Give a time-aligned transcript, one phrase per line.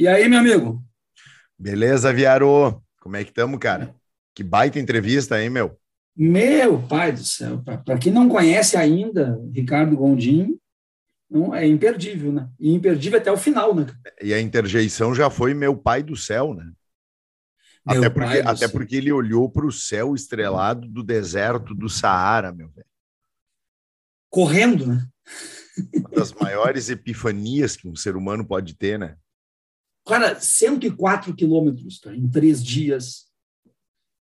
[0.00, 0.82] E aí, meu amigo?
[1.58, 2.82] Beleza, Viaro?
[3.02, 3.94] Como é que estamos, cara?
[4.34, 5.78] Que baita entrevista, hein, meu?
[6.16, 7.62] Meu pai do céu.
[7.62, 10.58] Para quem não conhece ainda, Ricardo Gondim,
[11.28, 12.48] não, é imperdível, né?
[12.58, 13.88] E imperdível até o final, né?
[14.22, 16.72] E a interjeição já foi meu pai do céu, né?
[17.84, 22.54] Meu até porque, até porque ele olhou para o céu estrelado do deserto do Saara,
[22.54, 22.86] meu velho.
[24.30, 25.06] Correndo, né?
[25.94, 29.18] Uma das maiores epifanias que um ser humano pode ter, né?
[30.06, 32.14] Cara, 104 quilômetros tá?
[32.14, 33.30] em três dias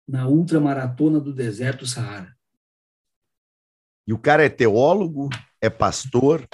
[0.06, 2.36] na ultramaratona do deserto Saara.
[4.06, 5.28] E o cara é teólogo,
[5.60, 6.46] é pastor,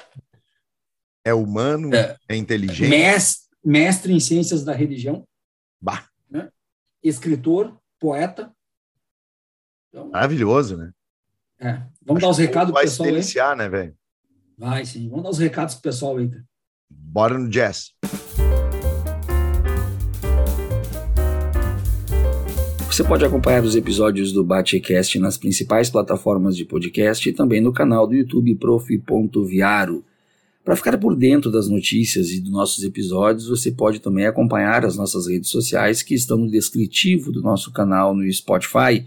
[1.24, 2.91] é humano, é, é inteligente.
[2.91, 5.27] Mestre, mestre, em ciências da religião.
[5.80, 6.06] Bah.
[6.30, 6.50] Né?
[7.02, 8.52] Escritor, poeta.
[9.88, 10.92] Então, Maravilhoso, né?
[11.58, 11.72] É.
[12.02, 13.06] Vamos Acho dar os recados pro pessoal.
[13.06, 13.58] Vai se deliciar, aí.
[13.58, 13.96] né, velho?
[14.56, 15.08] Vai sim.
[15.08, 16.30] Vamos dar os recados pro pessoal aí.
[16.89, 17.92] Bora no jazz.
[22.98, 27.72] Você pode acompanhar os episódios do Batecast nas principais plataformas de podcast e também no
[27.72, 30.05] canal do YouTube prof.viaro.
[30.64, 34.96] Para ficar por dentro das notícias e dos nossos episódios, você pode também acompanhar as
[34.96, 39.06] nossas redes sociais que estão no descritivo do nosso canal no Spotify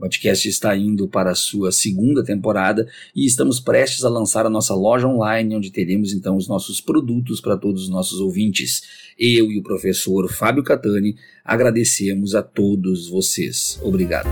[0.00, 4.48] O podcast está indo para a sua segunda temporada e estamos prestes a lançar a
[4.48, 8.80] nossa loja online, onde teremos então os nossos produtos para todos os nossos ouvintes.
[9.18, 13.78] Eu e o professor Fábio Catani agradecemos a todos vocês.
[13.82, 14.30] Obrigado.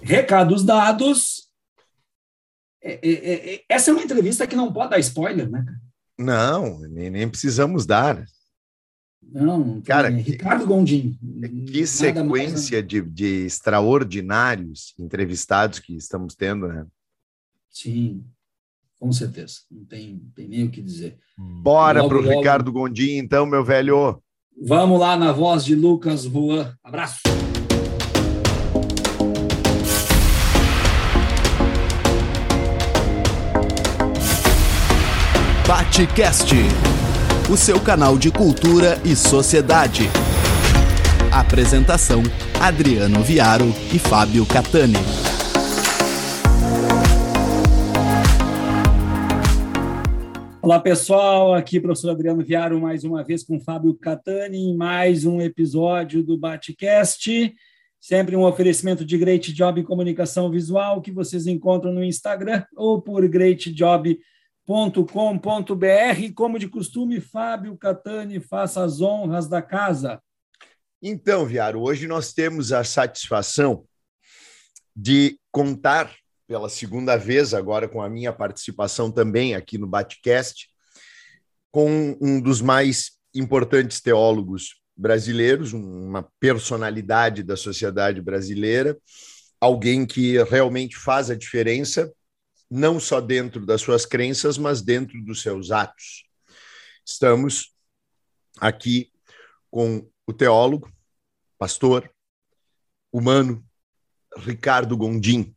[0.00, 1.46] Recados dados.
[2.82, 5.62] É, é, é, essa é uma entrevista que não pode dar spoiler, né?
[6.18, 8.24] Não, nem, nem precisamos dar.
[9.32, 11.18] Não, cara, que, Ricardo Gondim.
[11.66, 16.86] Que sequência mais, de, de extraordinários entrevistados que estamos tendo, né?
[17.70, 18.24] Sim,
[18.98, 19.56] com certeza.
[19.70, 21.18] Não tem, tem nem o que dizer.
[21.36, 24.22] Bora para o Ricardo Gondim, então, meu velho.
[24.62, 26.74] Vamos lá na voz de Lucas Juan.
[26.82, 27.20] Abraço.
[35.66, 36.54] Batecast
[37.48, 40.02] o seu canal de cultura e sociedade.
[41.30, 42.22] Apresentação:
[42.60, 44.94] Adriano Viaro e Fábio Catani.
[50.60, 55.40] Olá pessoal, aqui professor Adriano Viaro mais uma vez com Fábio Catani em mais um
[55.40, 57.54] episódio do Batcast.
[58.00, 63.26] Sempre um oferecimento de Great Job Comunicação Visual que vocês encontram no Instagram ou por
[63.28, 63.72] Great
[64.66, 70.20] Com.br Como de costume, Fábio Catani, faça as honras da casa.
[71.00, 73.84] Então, Viaro, hoje nós temos a satisfação
[74.94, 76.12] de contar
[76.48, 80.68] pela segunda vez, agora com a minha participação também aqui no Batcast,
[81.70, 88.96] com um dos mais importantes teólogos brasileiros, uma personalidade da sociedade brasileira,
[89.60, 92.10] alguém que realmente faz a diferença
[92.70, 96.24] não só dentro das suas crenças, mas dentro dos seus atos.
[97.04, 97.74] Estamos
[98.58, 99.12] aqui
[99.70, 100.90] com o teólogo,
[101.58, 102.10] pastor,
[103.12, 103.64] humano,
[104.36, 105.54] Ricardo Gondim.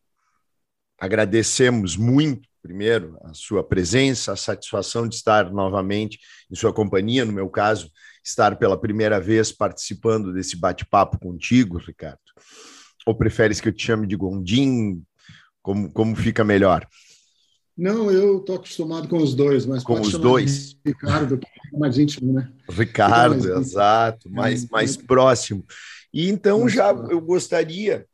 [0.98, 6.20] Agradecemos muito, primeiro, a sua presença, a satisfação de estar novamente
[6.52, 7.92] em sua companhia, no meu caso,
[8.24, 12.20] estar pela primeira vez participando desse bate-papo contigo, Ricardo.
[13.06, 15.04] Ou preferes que eu te chame de Gondim,
[15.62, 16.88] como, como fica melhor?
[17.78, 20.76] Não, eu estou acostumado com os dois, mas com os dois.
[20.86, 21.40] Ricardo,
[21.74, 22.52] é mais íntimo, né?
[22.70, 25.66] Ricardo, mais exato, mais, mais próximo.
[26.14, 28.06] E então já eu gostaria,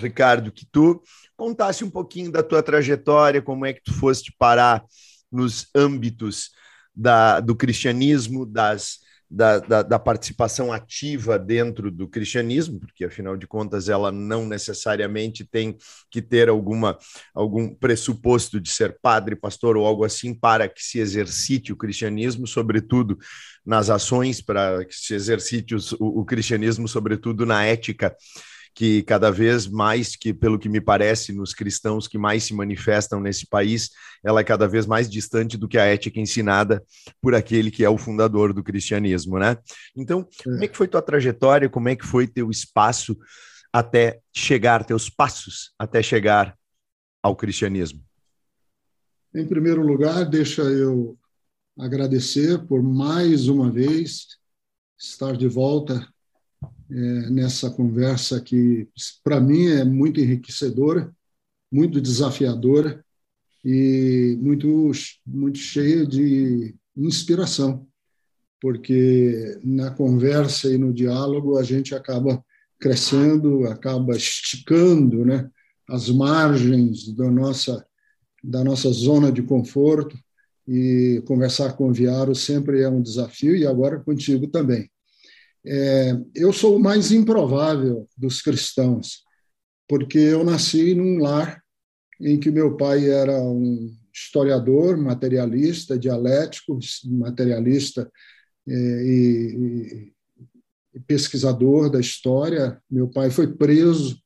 [0.00, 1.02] Ricardo, que tu
[1.36, 4.84] contasse um pouquinho da tua trajetória, como é que tu foste parar
[5.32, 6.50] nos âmbitos
[6.94, 8.98] da, do cristianismo, das
[9.30, 15.44] da, da, da, participação ativa dentro do cristianismo, porque afinal de contas ela não necessariamente
[15.44, 15.76] tem
[16.10, 16.98] que ter alguma
[17.34, 22.46] algum pressuposto de ser padre, pastor ou algo assim para que se exercite o cristianismo,
[22.46, 23.18] sobretudo
[23.64, 28.16] nas ações, para que se exercite o, o cristianismo, sobretudo na ética
[28.78, 33.18] que cada vez mais, que pelo que me parece, nos cristãos que mais se manifestam
[33.18, 33.90] nesse país,
[34.22, 36.80] ela é cada vez mais distante do que a ética ensinada
[37.20, 39.58] por aquele que é o fundador do cristianismo, né?
[39.96, 41.68] Então, como é que foi tua trajetória?
[41.68, 43.18] Como é que foi teu espaço
[43.72, 46.56] até chegar, teus passos até chegar
[47.20, 48.00] ao cristianismo?
[49.34, 51.18] Em primeiro lugar, deixa eu
[51.76, 54.38] agradecer por mais uma vez
[54.96, 56.08] estar de volta
[56.90, 58.88] é, nessa conversa que,
[59.22, 61.14] para mim, é muito enriquecedora,
[61.70, 63.04] muito desafiadora
[63.64, 64.90] e muito,
[65.26, 67.86] muito cheia de inspiração,
[68.60, 72.42] porque na conversa e no diálogo a gente acaba
[72.80, 75.50] crescendo, acaba esticando né,
[75.88, 77.84] as margens da nossa,
[78.42, 80.16] da nossa zona de conforto
[80.66, 84.90] e conversar com o Viaro sempre é um desafio e agora contigo também.
[85.70, 89.22] É, eu sou o mais improvável dos cristãos,
[89.86, 91.62] porque eu nasci num lar
[92.18, 98.10] em que meu pai era um historiador, materialista, dialético, materialista
[98.66, 100.12] é, e,
[100.94, 102.80] e pesquisador da história.
[102.90, 104.18] Meu pai foi preso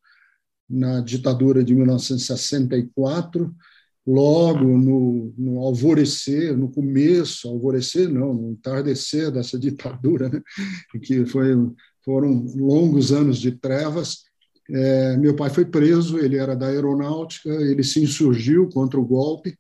[0.71, 3.53] na ditadura de 1964
[4.07, 10.43] logo no, no alvorecer, no começo, alvorecer não, no entardecer dessa ditadura, né?
[11.03, 11.55] que foi,
[12.05, 14.25] foram longos anos de trevas.
[14.71, 19.57] É, meu pai foi preso, ele era da aeronáutica, ele se insurgiu contra o golpe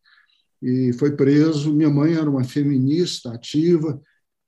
[0.62, 1.74] e foi preso.
[1.74, 4.00] Minha mãe era uma feminista ativa,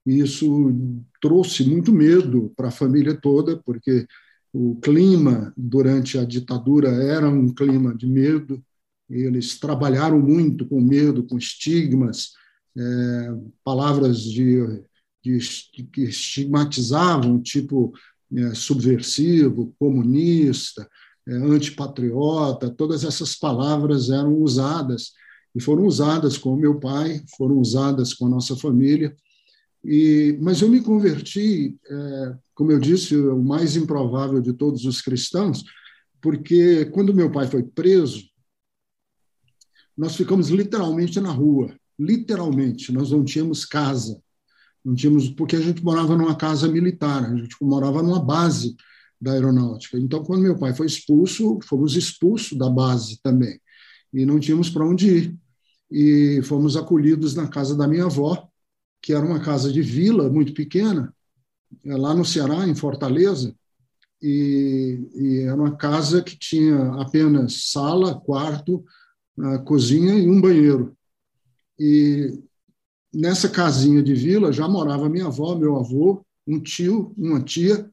[0.07, 0.73] e isso
[1.21, 4.07] trouxe muito medo para a família toda, porque
[4.53, 8.63] o clima durante a ditadura era um clima de medo,
[9.09, 12.33] eles trabalharam muito com medo, com estigmas,
[12.77, 12.83] é,
[13.63, 14.83] palavras de,
[15.23, 15.39] de,
[15.93, 17.93] que estigmatizavam, tipo
[18.35, 20.89] é, subversivo, comunista,
[21.27, 25.13] é, antipatriota, todas essas palavras eram usadas
[25.55, 29.15] e foram usadas com o meu pai, foram usadas com a nossa família.
[29.85, 35.01] E, mas eu me converti, é, como eu disse, o mais improvável de todos os
[35.01, 35.63] cristãos,
[36.21, 38.23] porque quando meu pai foi preso,
[39.97, 44.21] nós ficamos literalmente na rua, literalmente, nós não tínhamos casa,
[44.85, 48.77] não tínhamos, porque a gente morava numa casa militar, a gente morava numa base
[49.21, 49.99] da aeronáutica.
[49.99, 53.59] Então, quando meu pai foi expulso, fomos expulsos da base também,
[54.13, 55.37] e não tínhamos para onde ir.
[55.91, 58.49] E fomos acolhidos na casa da minha avó,
[59.01, 61.15] que era uma casa de vila muito pequena,
[61.85, 63.55] é lá no Ceará, em Fortaleza,
[64.21, 68.85] e, e era uma casa que tinha apenas sala, quarto,
[69.39, 70.97] a cozinha e um banheiro.
[71.79, 72.43] E
[73.13, 77.91] nessa casinha de vila já morava minha avó, meu avô, um tio, uma tia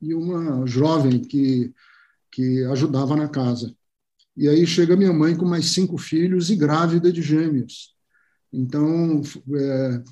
[0.00, 1.72] e uma jovem que,
[2.30, 3.74] que ajudava na casa.
[4.36, 7.94] E aí chega minha mãe com mais cinco filhos e grávida de gêmeos.
[8.52, 9.22] Então,
[9.54, 10.02] é,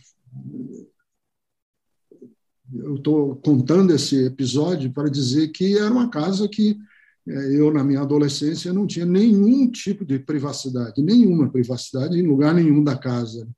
[2.74, 6.76] eu estou contando esse episódio para dizer que era uma casa que
[7.26, 12.82] eu, na minha adolescência, não tinha nenhum tipo de privacidade, nenhuma privacidade em lugar nenhum
[12.82, 13.48] da casa.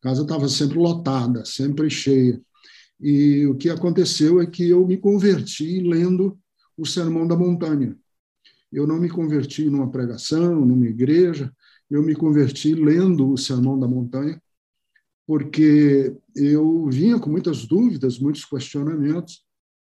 [0.00, 2.40] A casa estava sempre lotada, sempre cheia.
[2.98, 6.38] E o que aconteceu é que eu me converti lendo
[6.76, 7.96] o Sermão da Montanha.
[8.72, 11.52] Eu não me converti numa pregação, numa igreja,
[11.90, 14.40] eu me converti lendo o Sermão da Montanha,
[15.26, 19.44] porque eu vinha com muitas dúvidas, muitos questionamentos,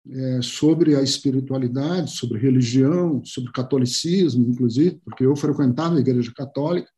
[0.09, 6.89] é, sobre a espiritualidade, sobre religião, sobre catolicismo, inclusive, porque eu frequentava a Igreja Católica,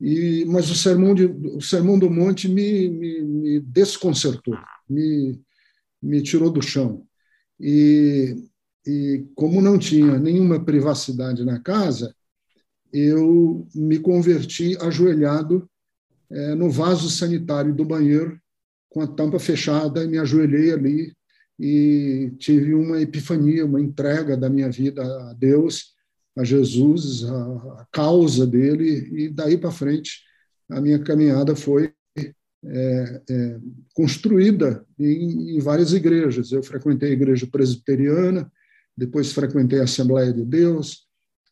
[0.00, 4.56] e, mas o sermão, de, o sermão do Monte me, me, me desconcertou,
[4.88, 5.40] me,
[6.02, 7.06] me tirou do chão.
[7.60, 8.36] E,
[8.86, 12.14] e como não tinha nenhuma privacidade na casa,
[12.92, 15.68] eu me converti ajoelhado
[16.30, 18.40] é, no vaso sanitário do banheiro,
[18.88, 21.12] com a tampa fechada, e me ajoelhei ali
[21.58, 25.94] e tive uma epifania, uma entrega da minha vida a Deus,
[26.36, 30.22] a Jesus, a, causa dele, e daí para frente
[30.68, 31.92] a minha caminhada foi
[32.66, 33.58] é, é,
[33.94, 36.50] construída em, em, várias igrejas.
[36.50, 38.50] Eu frequentei a igreja presbiteriana,
[38.96, 41.04] depois frequentei a Assembleia de Deus,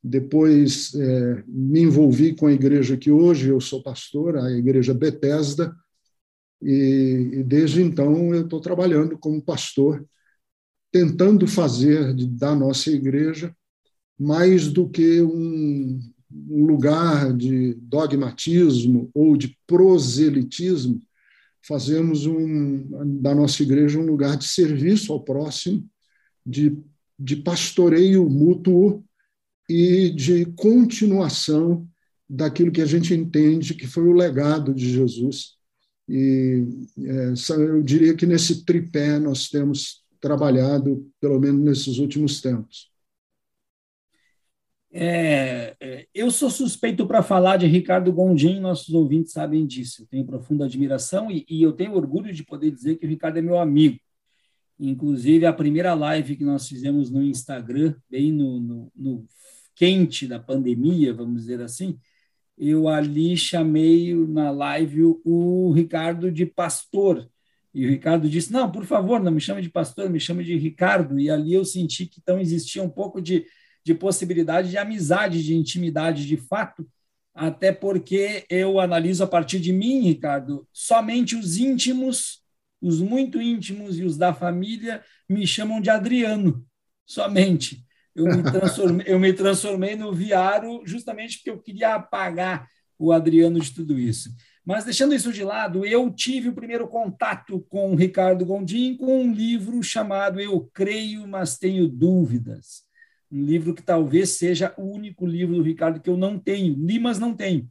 [0.02, 5.73] depois é, me envolvi com a igreja que hoje eu sou pastor, a igreja Bethesda,
[6.62, 10.04] E, e desde então eu estou trabalhando como pastor,
[10.90, 13.54] tentando fazer da nossa igreja
[14.19, 15.99] mais do que um,
[16.49, 21.00] um lugar de dogmatismo ou de proselitismo,
[21.66, 25.85] fazemos um, da nossa igreja um lugar de serviço ao próximo,
[26.45, 26.76] de,
[27.19, 29.04] de pastoreio mútuo
[29.69, 31.88] e de continuação
[32.28, 35.57] daquilo que a gente entende que foi o legado de Jesus.
[36.09, 36.64] E
[36.99, 42.92] é, eu diria que nesse tripé nós temos trabalhado, pelo menos nesses últimos tempos.
[44.94, 50.02] É, é, eu sou suspeito para falar de Ricardo Gondim, nossos ouvintes sabem disso.
[50.02, 53.38] Eu tenho profunda admiração e, e, eu tenho orgulho de poder dizer que o Ricardo
[53.38, 53.99] é meu amigo.
[54.78, 59.26] Inclusive, a primeira live que nós fizemos no Instagram, bem no, no, no
[59.75, 61.99] quente da pandemia, vamos dizer assim,
[62.56, 67.28] eu ali chamei na live o, o Ricardo de pastor.
[67.75, 70.56] E o Ricardo disse: Não, por favor, não me chame de pastor, me chame de
[70.56, 71.18] Ricardo.
[71.18, 73.47] E ali eu senti que então existia um pouco de
[73.85, 76.88] de possibilidade de amizade, de intimidade de fato,
[77.35, 82.42] até porque eu analiso a partir de mim, Ricardo, somente os íntimos,
[82.80, 86.64] os muito íntimos e os da família me chamam de Adriano,
[87.06, 87.85] somente.
[88.14, 93.59] Eu me transformei, eu me transformei no Viaro justamente porque eu queria apagar o Adriano
[93.59, 94.31] de tudo isso.
[94.64, 99.23] Mas deixando isso de lado, eu tive o primeiro contato com o Ricardo Gondim com
[99.23, 102.85] um livro chamado Eu Creio, mas Tenho Dúvidas
[103.33, 106.99] um livro que talvez seja o único livro do Ricardo que eu não tenho, li,
[106.99, 107.66] mas não tenho.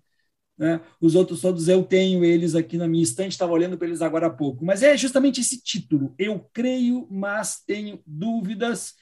[0.57, 0.81] Né?
[1.00, 4.27] Os outros todos eu tenho eles aqui na minha estante, estava olhando para eles agora
[4.27, 4.65] há pouco.
[4.65, 8.93] Mas é justamente esse título, Eu Creio, mas Tenho Dúvidas,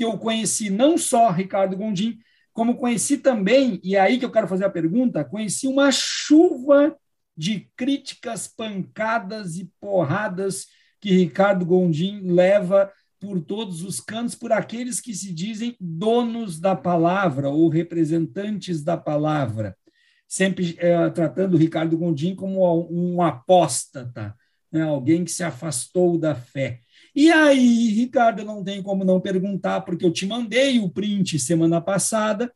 [0.00, 2.18] que eu conheci não só Ricardo Gondim,
[2.54, 6.96] como conheci também, e é aí que eu quero fazer a pergunta, conheci uma chuva
[7.36, 10.68] de críticas, pancadas e porradas
[11.02, 12.90] que Ricardo Gondim leva
[13.20, 18.96] por todos os cantos por aqueles que se dizem donos da palavra ou representantes da
[18.96, 19.76] palavra,
[20.26, 24.34] sempre é, tratando Ricardo Gondim como um apóstata,
[24.72, 24.80] né?
[24.80, 26.80] alguém que se afastou da fé.
[27.14, 31.80] E aí, Ricardo, não tem como não perguntar, porque eu te mandei o print semana
[31.80, 32.52] passada,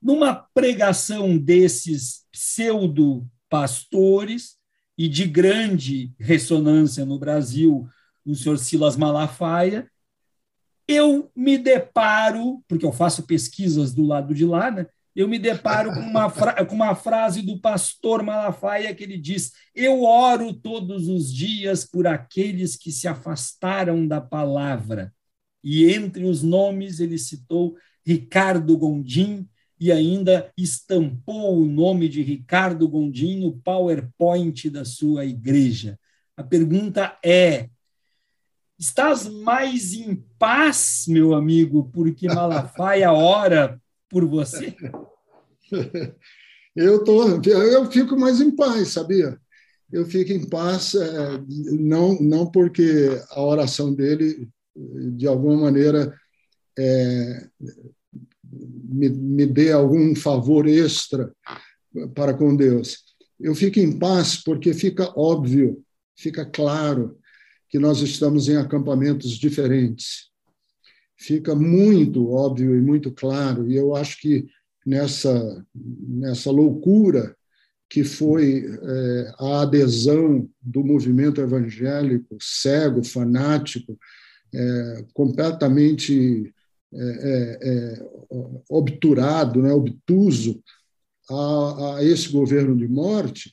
[0.00, 4.56] numa pregação desses pseudo-pastores
[4.96, 7.86] e de grande ressonância no Brasil,
[8.24, 9.90] o senhor Silas Malafaia,
[10.86, 14.86] eu me deparo, porque eu faço pesquisas do lado de lá, né?
[15.20, 16.30] Eu me deparo com uma,
[16.64, 22.06] com uma frase do pastor Malafaia que ele diz: Eu oro todos os dias por
[22.06, 25.12] aqueles que se afastaram da palavra.
[25.62, 29.46] E entre os nomes ele citou Ricardo Gondim
[29.78, 35.98] e ainda estampou o nome de Ricardo Gondim no PowerPoint da sua igreja.
[36.34, 37.68] A pergunta é:
[38.78, 43.78] Estás mais em paz, meu amigo, porque Malafaia ora
[44.10, 44.74] por você?
[46.76, 49.36] Eu, tô, eu fico mais em paz, sabia?
[49.92, 51.42] Eu fico em paz, é,
[51.78, 56.16] não, não porque a oração dele, de alguma maneira,
[56.78, 57.48] é,
[58.52, 61.34] me, me dê algum favor extra
[62.14, 62.98] para com Deus.
[63.38, 65.82] Eu fico em paz porque fica óbvio,
[66.16, 67.18] fica claro
[67.68, 70.29] que nós estamos em acampamentos diferentes.
[71.20, 74.48] Fica muito óbvio e muito claro, e eu acho que
[74.86, 77.36] nessa, nessa loucura
[77.90, 83.98] que foi é, a adesão do movimento evangélico cego, fanático,
[84.54, 86.54] é, completamente
[86.90, 88.06] é, é, é
[88.70, 90.62] obturado, né, obtuso
[91.28, 93.52] a, a esse governo de morte,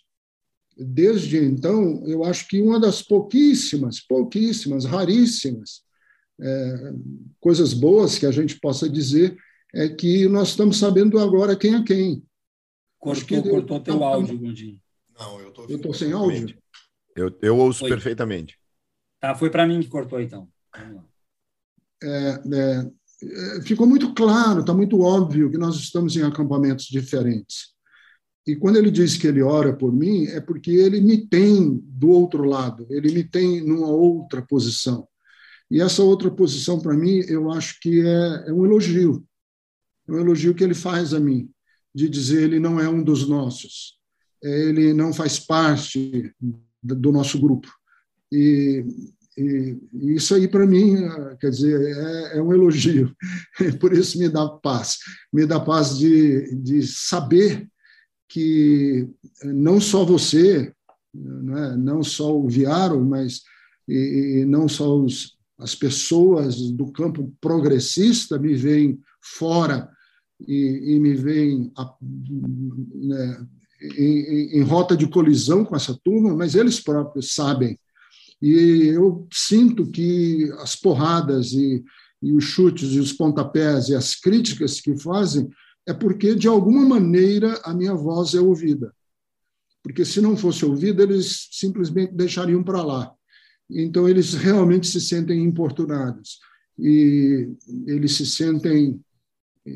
[0.77, 5.85] desde então, eu acho que uma das pouquíssimas, pouquíssimas, raríssimas
[6.39, 6.93] é,
[7.39, 9.37] coisas boas que a gente possa dizer
[9.73, 12.23] é que nós estamos sabendo agora quem é quem.
[12.99, 14.81] Cortou, que cortou teu áudio, Gondim.
[15.17, 16.57] Não, eu estou sem áudio.
[17.15, 17.89] Eu, eu ouço foi.
[17.89, 18.57] perfeitamente.
[19.19, 20.47] Tá, foi para mim que cortou, então.
[22.03, 22.91] É, é,
[23.23, 27.75] é, ficou muito claro, está muito óbvio que nós estamos em acampamentos diferentes.
[28.45, 32.09] E quando ele diz que ele ora por mim, é porque ele me tem do
[32.09, 35.07] outro lado, ele me tem numa outra posição.
[35.69, 39.25] E essa outra posição, para mim, eu acho que é, é, um elogio.
[40.07, 41.49] É um elogio que ele faz a mim,
[41.93, 43.97] de dizer ele não é um dos nossos,
[44.41, 46.33] ele não faz parte
[46.81, 47.67] do nosso grupo.
[48.31, 48.85] E,
[49.37, 49.77] e
[50.15, 50.95] isso aí, para mim,
[51.39, 53.13] quer dizer, é, é, um elogio.
[53.79, 54.97] Por isso me dá paz.
[55.31, 57.67] Me dá paz de, de saber
[58.29, 59.07] que
[59.43, 60.73] não só você,
[61.13, 61.77] não, é?
[61.77, 63.41] não só o Viaro, mas
[63.87, 69.89] e, e não só os, as pessoas do campo progressista me veem fora
[70.47, 71.71] e, e me veem
[72.93, 73.47] né,
[73.97, 77.79] em, em, rota de colisão com essa turma, mas eles próprios sabem.
[78.41, 81.83] E eu sinto que as porradas e,
[82.21, 85.49] e os chutes e os pontapés e as críticas que fazem
[85.87, 88.93] é porque, de alguma maneira, a minha voz é ouvida.
[89.81, 93.16] Porque, se não fosse ouvida, eles simplesmente deixariam para lá.
[93.69, 96.39] Então, eles realmente se sentem importunados
[96.79, 97.49] e
[97.85, 98.99] eles se sentem
[99.65, 99.71] é,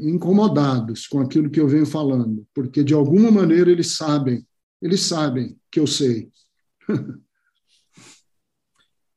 [0.00, 4.44] incomodados com aquilo que eu venho falando, porque de alguma maneira eles sabem,
[4.82, 6.28] eles sabem que eu sei.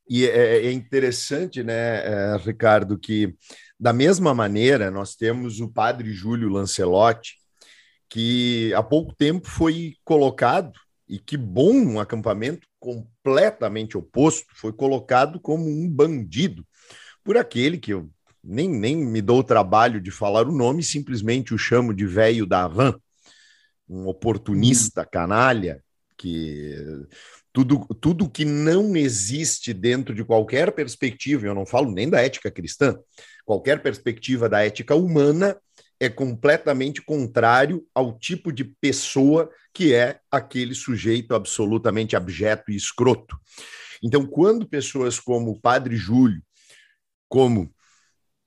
[0.08, 3.34] e é, é, interessante, né, é, Ricardo, que
[3.80, 7.36] da mesma maneira nós temos o padre Júlio Lancelotti,
[8.08, 10.74] que há pouco tempo foi colocado,
[11.08, 16.66] e que bom um acampamento completamente oposto, foi colocado como um bandido
[17.24, 18.10] por aquele que eu
[18.44, 22.46] nem, nem me dou o trabalho de falar o nome, simplesmente o chamo de velho
[22.46, 22.96] da van,
[23.88, 25.84] um oportunista canalha,
[26.18, 26.76] que
[27.52, 32.52] tudo, tudo que não existe dentro de qualquer perspectiva, eu não falo nem da ética
[32.52, 32.98] cristã,
[33.46, 35.58] qualquer perspectiva da ética humana
[36.00, 43.38] é completamente contrário ao tipo de pessoa que é aquele sujeito absolutamente abjeto e escroto.
[44.02, 46.42] Então, quando pessoas como o Padre Júlio,
[47.28, 47.74] como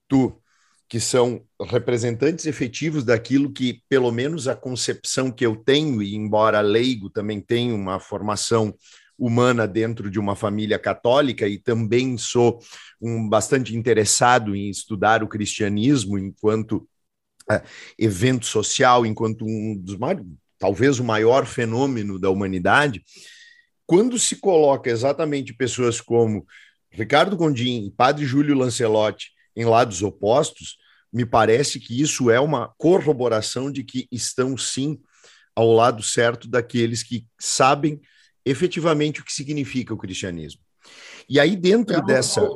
[0.09, 0.41] tu,
[0.89, 6.61] que são representantes efetivos daquilo que, pelo menos a concepção que eu tenho, e embora
[6.61, 8.75] leigo também tenho uma formação
[9.19, 12.59] humana dentro de uma família católica e também sou
[13.01, 16.89] um bastante interessado em estudar o cristianismo enquanto
[17.99, 20.27] evento social, enquanto um dos maiores,
[20.59, 23.03] talvez o maior fenômeno da humanidade,
[23.87, 26.47] quando se coloca exatamente pessoas como
[26.91, 30.77] Ricardo Gondim, Padre Júlio Lancelotti, em lados opostos,
[31.13, 34.99] me parece que isso é uma corroboração de que estão sim
[35.55, 38.01] ao lado certo daqueles que sabem
[38.45, 40.61] efetivamente o que significa o cristianismo.
[41.29, 42.49] E aí, dentro é, dessa.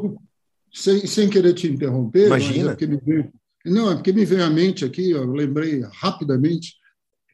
[0.72, 2.76] Sem, sem querer te interromper, é Imagina.
[2.80, 3.32] É me veio,
[3.70, 6.74] não, é porque me veio à mente aqui, eu lembrei rapidamente.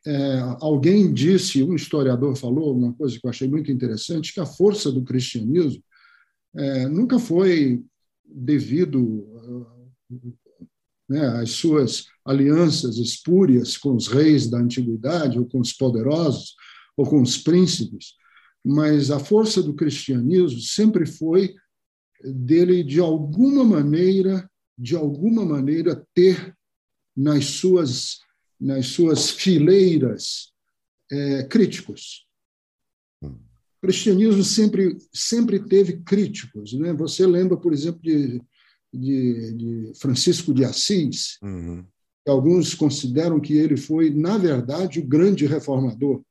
[0.06, 4.46] É, alguém disse, um historiador falou uma coisa que eu achei muito interessante, que a
[4.46, 5.82] força do cristianismo
[6.56, 7.82] é, nunca foi
[8.24, 9.26] devido
[11.08, 16.54] né, às suas alianças espúrias com os reis da antiguidade, ou com os poderosos,
[16.96, 18.14] ou com os príncipes,
[18.64, 21.54] mas a força do cristianismo sempre foi
[22.22, 26.56] dele, de alguma maneira, de alguma maneira, ter
[27.16, 28.20] nas suas,
[28.58, 30.52] nas suas fileiras
[31.10, 32.26] é, críticos.
[33.22, 36.72] O cristianismo sempre, sempre teve críticos.
[36.72, 36.92] Né?
[36.94, 38.40] Você lembra, por exemplo, de,
[38.92, 41.84] de, de Francisco de Assis, uhum.
[42.26, 46.22] alguns consideram que ele foi, na verdade, o grande reformador.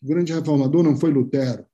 [0.00, 1.66] O grande reformador não foi Lutero.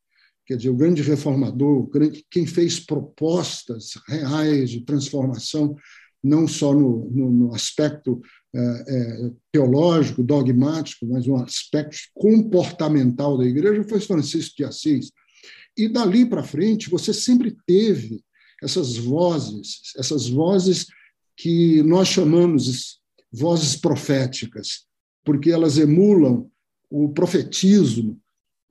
[0.46, 5.76] Quer dizer, o grande reformador, o grande, quem fez propostas reais de transformação,
[6.22, 8.20] não só no, no, no aspecto
[8.54, 15.12] é, é, teológico, dogmático, mas um aspecto comportamental da igreja, foi Francisco de Assis.
[15.76, 18.22] E dali para frente, você sempre teve
[18.62, 20.86] essas vozes, essas vozes
[21.36, 23.00] que nós chamamos
[23.32, 24.86] vozes proféticas,
[25.24, 26.50] porque elas emulam
[26.90, 28.18] o profetismo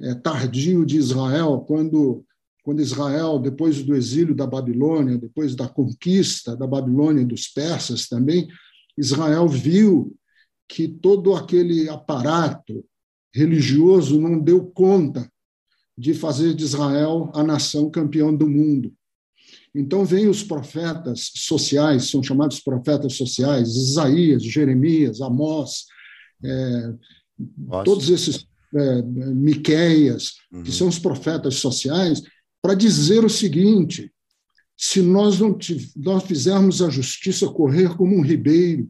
[0.02, 2.26] é, tardio de Israel, quando,
[2.68, 8.10] quando Israel, depois do exílio da Babilônia, depois da conquista da Babilônia e dos persas
[8.10, 8.46] também,
[8.98, 10.14] Israel viu
[10.68, 12.84] que todo aquele aparato
[13.34, 15.32] religioso não deu conta
[15.98, 18.94] de fazer de Israel a nação campeã do mundo.
[19.74, 25.86] Então, vêm os profetas sociais, são chamados profetas sociais, Isaías, Jeremias, Amós,
[26.44, 26.94] é,
[27.86, 30.64] todos esses é, Miqueias, uhum.
[30.64, 32.22] que são os profetas sociais,
[32.68, 34.12] para dizer o seguinte:
[34.76, 35.58] se nós não
[35.96, 38.90] nós fizermos a justiça correr como um ribeiro,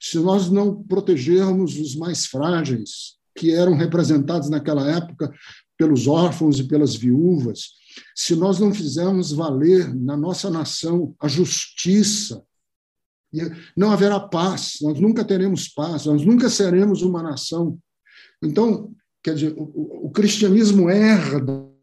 [0.00, 5.28] se nós não protegermos os mais frágeis, que eram representados naquela época
[5.76, 7.70] pelos órfãos e pelas viúvas,
[8.14, 12.44] se nós não fizermos valer na nossa nação a justiça,
[13.76, 17.76] não haverá paz, nós nunca teremos paz, nós nunca seremos uma nação.
[18.40, 21.74] Então, quer dizer, o, o cristianismo herda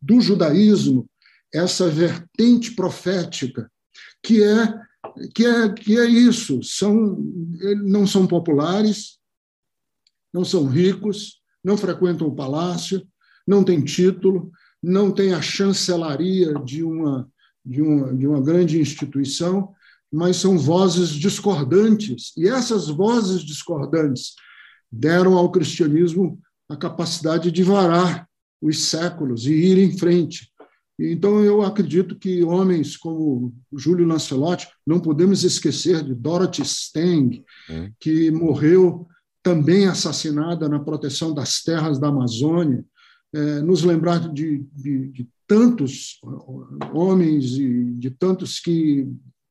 [0.00, 1.08] do judaísmo
[1.52, 3.70] essa vertente profética,
[4.22, 4.80] que é
[5.34, 7.18] que é que é isso, são
[7.84, 9.18] não são populares,
[10.32, 13.06] não são ricos, não frequentam o palácio,
[13.46, 14.50] não tem título,
[14.82, 17.28] não tem a chancelaria de uma,
[17.64, 19.72] de uma, de uma grande instituição,
[20.10, 22.32] mas são vozes discordantes.
[22.36, 24.34] E essas vozes discordantes
[24.90, 28.28] deram ao cristianismo a capacidade de varar
[28.62, 30.52] os séculos e ir em frente.
[30.98, 37.90] Então, eu acredito que homens como Júlio Lancelotti, não podemos esquecer de Dorothy Stang, é.
[37.98, 39.08] que morreu
[39.42, 42.84] também assassinada na proteção das terras da Amazônia,
[43.34, 46.20] é, nos lembrar de, de, de, tantos
[46.94, 49.08] homens e de tantos que,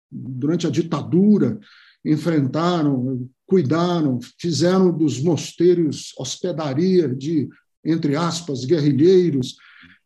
[0.10, 1.60] durante a ditadura,
[2.04, 7.50] enfrentaram, cuidaram, fizeram dos mosteiros hospedaria de,
[7.84, 9.56] entre aspas, guerrilheiros.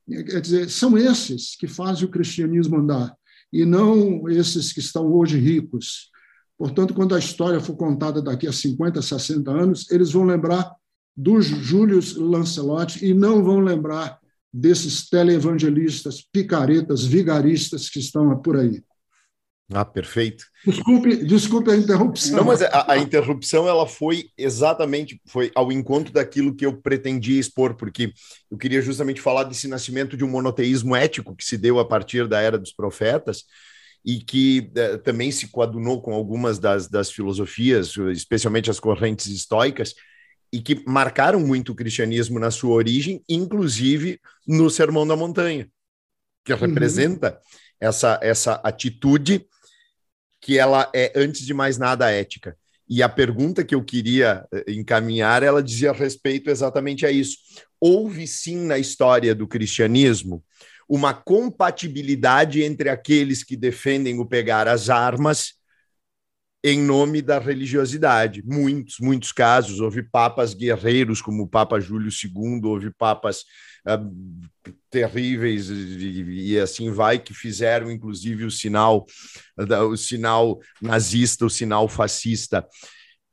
[0.08, 3.16] Quer dizer, são esses que fazem o cristianismo andar,
[3.52, 6.10] e não esses que estão hoje ricos.
[6.58, 10.72] Portanto, quando a história for contada daqui a 50, 60 anos, eles vão lembrar
[11.16, 14.20] do Júlio Lancelotti e não vão lembrar
[14.54, 18.82] desses televangelistas, picaretas, vigaristas que estão por aí.
[19.72, 20.46] Ah, perfeito.
[20.66, 22.38] Desculpe, desculpe a interrupção.
[22.38, 27.40] Não, mas a, a, interrupção ela foi exatamente foi ao encontro daquilo que eu pretendia
[27.40, 28.14] expor, porque
[28.52, 32.28] eu queria justamente falar desse nascimento de um monoteísmo ético que se deu a partir
[32.28, 33.44] da era dos profetas
[34.06, 39.96] e que eh, também se coadunou com algumas das, das filosofias, especialmente as correntes estoicas,
[40.54, 45.68] e que marcaram muito o cristianismo na sua origem, inclusive no Sermão da Montanha,
[46.46, 46.60] que uhum.
[47.80, 49.46] Essa, essa atitude
[50.42, 52.56] que ela é, antes de mais nada, ética.
[52.88, 57.38] E a pergunta que eu queria eh, encaminhar, ela dizia respeito exatamente a isso.
[57.80, 60.44] Houve sim na história do cristianismo
[60.88, 65.54] uma compatibilidade entre aqueles que defendem o pegar as armas
[66.64, 68.44] em nome da religiosidade.
[68.44, 69.80] Muitos, muitos casos.
[69.80, 73.42] Houve papas guerreiros, como o Papa Júlio II, houve papas
[73.88, 79.06] uh, terríveis e, e, assim vai, que fizeram inclusive o sinal,
[79.92, 82.66] o sinal nazista, o sinal fascista.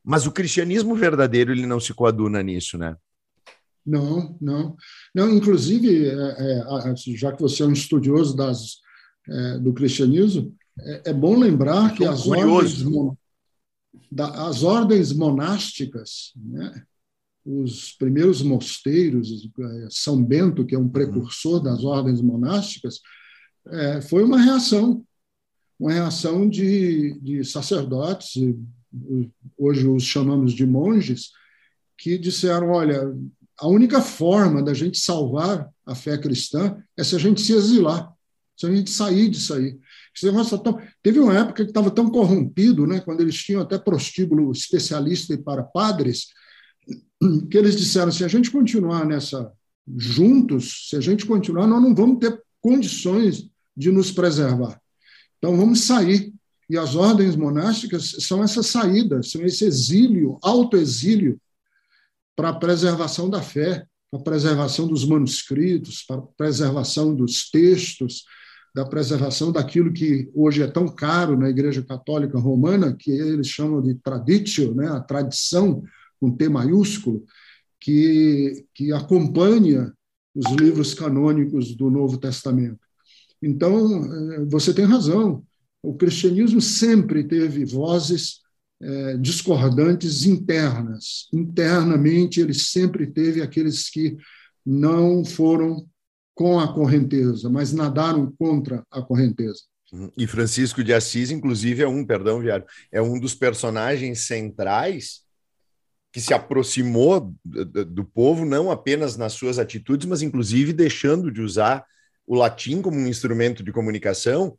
[0.05, 2.96] Mas o cristianismo verdadeiro ele não se coaduna nisso, né?
[3.87, 4.77] Não, não.
[5.14, 8.79] não inclusive, é, é, já que você é um estudioso das,
[9.29, 12.85] é, do cristianismo, é, é bom lembrar que as ordens,
[14.11, 16.83] da, as ordens monásticas, né,
[17.44, 23.00] os primeiros mosteiros, é, São Bento, que é um precursor das ordens monásticas,
[23.68, 25.05] é, foi uma reação,
[25.78, 28.33] uma reação de, de sacerdotes,
[29.57, 31.31] hoje os chamamos de monges,
[31.98, 33.14] que disseram: olha,
[33.59, 38.12] a única forma da gente salvar a fé cristã é se a gente se exilar,
[38.57, 39.78] se a gente sair disso aí.
[40.62, 40.78] Tão...
[41.02, 45.62] Teve uma época que estava tão corrompido, né, quando eles tinham até prostíbulo especialista para
[45.62, 46.26] padres,
[47.50, 49.52] que eles disseram: se a gente continuar nessa
[49.96, 54.80] juntos, se a gente continuar, nós não vamos ter condições de nos preservar.
[55.38, 56.32] Então vamos sair.
[56.70, 61.38] E as ordens monásticas são essa saída, são esse exílio, autoexílio
[62.37, 68.24] para a preservação da fé, para a preservação dos manuscritos, para a preservação dos textos,
[68.74, 73.82] da preservação daquilo que hoje é tão caro na Igreja Católica Romana, que eles chamam
[73.82, 75.82] de traditio, né, a tradição,
[76.22, 77.24] com T maiúsculo,
[77.80, 79.92] que, que acompanha
[80.32, 82.78] os livros canônicos do Novo Testamento.
[83.42, 85.42] Então, eh, você tem razão,
[85.82, 88.40] o cristianismo sempre teve vozes
[88.80, 91.28] é, discordantes internas.
[91.32, 94.16] Internamente, ele sempre teve aqueles que
[94.64, 95.85] não foram
[96.37, 99.62] com a correnteza, mas nadaram contra a correnteza.
[99.92, 100.11] Uhum.
[100.16, 105.22] E Francisco de Assis, inclusive, é um, perdão, Viário, é um dos personagens centrais
[106.12, 111.85] que se aproximou do, povo, não apenas nas suas atitudes, mas inclusive deixando de usar
[112.27, 114.57] o latim como um instrumento de comunicação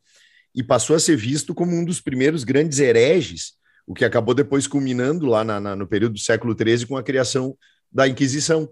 [0.54, 3.54] e passou a ser visto como um dos primeiros grandes hereges
[3.86, 7.04] o que acabou depois culminando lá na, na, no período do século XIII com a
[7.04, 7.56] criação
[7.92, 8.70] da Inquisição.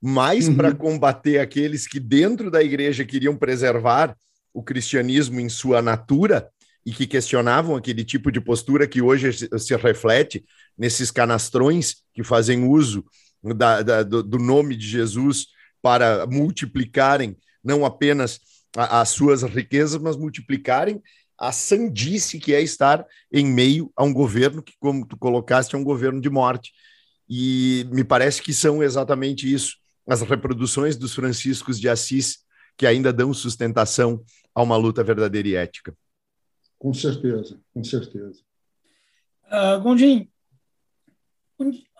[0.00, 0.56] Mas uhum.
[0.56, 4.16] para combater aqueles que dentro da igreja queriam preservar
[4.52, 6.48] o cristianismo em sua natura
[6.84, 10.44] e que questionavam aquele tipo de postura que hoje se reflete
[10.76, 13.04] nesses canastrões que fazem uso
[13.42, 15.46] da, da, do, nome de Jesus
[15.80, 18.40] para multiplicarem não apenas
[18.76, 21.00] as suas riquezas, mas multiplicarem
[21.38, 25.78] a sandice que é estar em meio a um governo que, como tu colocaste, é
[25.78, 26.72] um governo de morte.
[27.28, 32.44] E me parece que são exatamente isso, as reproduções dos franciscos de Assis
[32.76, 34.22] que ainda dão sustentação
[34.54, 35.96] a uma luta verdadeira e ética.
[36.84, 38.42] Com certeza, com certeza.
[39.46, 40.28] Uh, Gondim,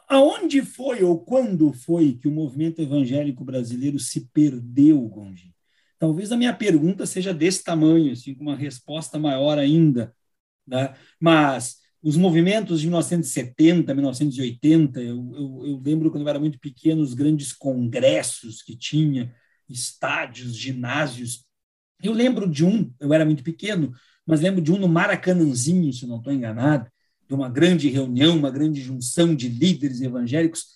[0.07, 5.55] Aonde foi ou quando foi que o movimento evangélico brasileiro se perdeu, Gongi?
[5.99, 10.15] Talvez a minha pergunta seja desse tamanho, assim, com uma resposta maior ainda.
[10.67, 10.95] Né?
[11.19, 17.01] Mas os movimentos de 1970, 1980, eu, eu, eu, lembro quando eu era muito pequeno,
[17.01, 19.35] os grandes congressos que tinha,
[19.67, 21.47] estádios, ginásios.
[22.03, 23.95] Eu lembro de um, eu era muito pequeno,
[24.27, 26.91] mas lembro de um no Maracanãzinho, se não estou enganado,
[27.29, 30.75] de uma grande reunião, uma grande junção de líderes evangélicos.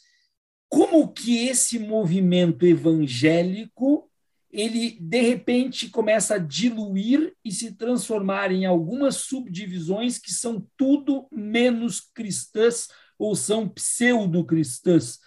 [0.69, 4.09] Como que esse movimento evangélico
[4.51, 11.29] ele de repente começa a diluir e se transformar em algumas subdivisões que são tudo
[11.31, 15.19] menos cristãs ou são pseudo-cristãs.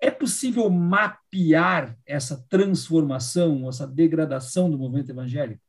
[0.00, 5.60] É possível mapear essa transformação, essa degradação do movimento evangélico?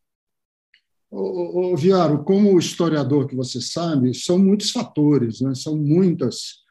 [1.12, 5.56] Ô, ô, Viaro, como historiador que você sabe, são muitos fatores, né?
[5.56, 6.64] são muitas,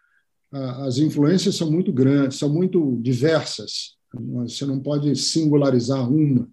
[0.52, 3.96] as influências são muito grandes, são muito diversas.
[4.12, 6.48] Você não pode singularizar uma.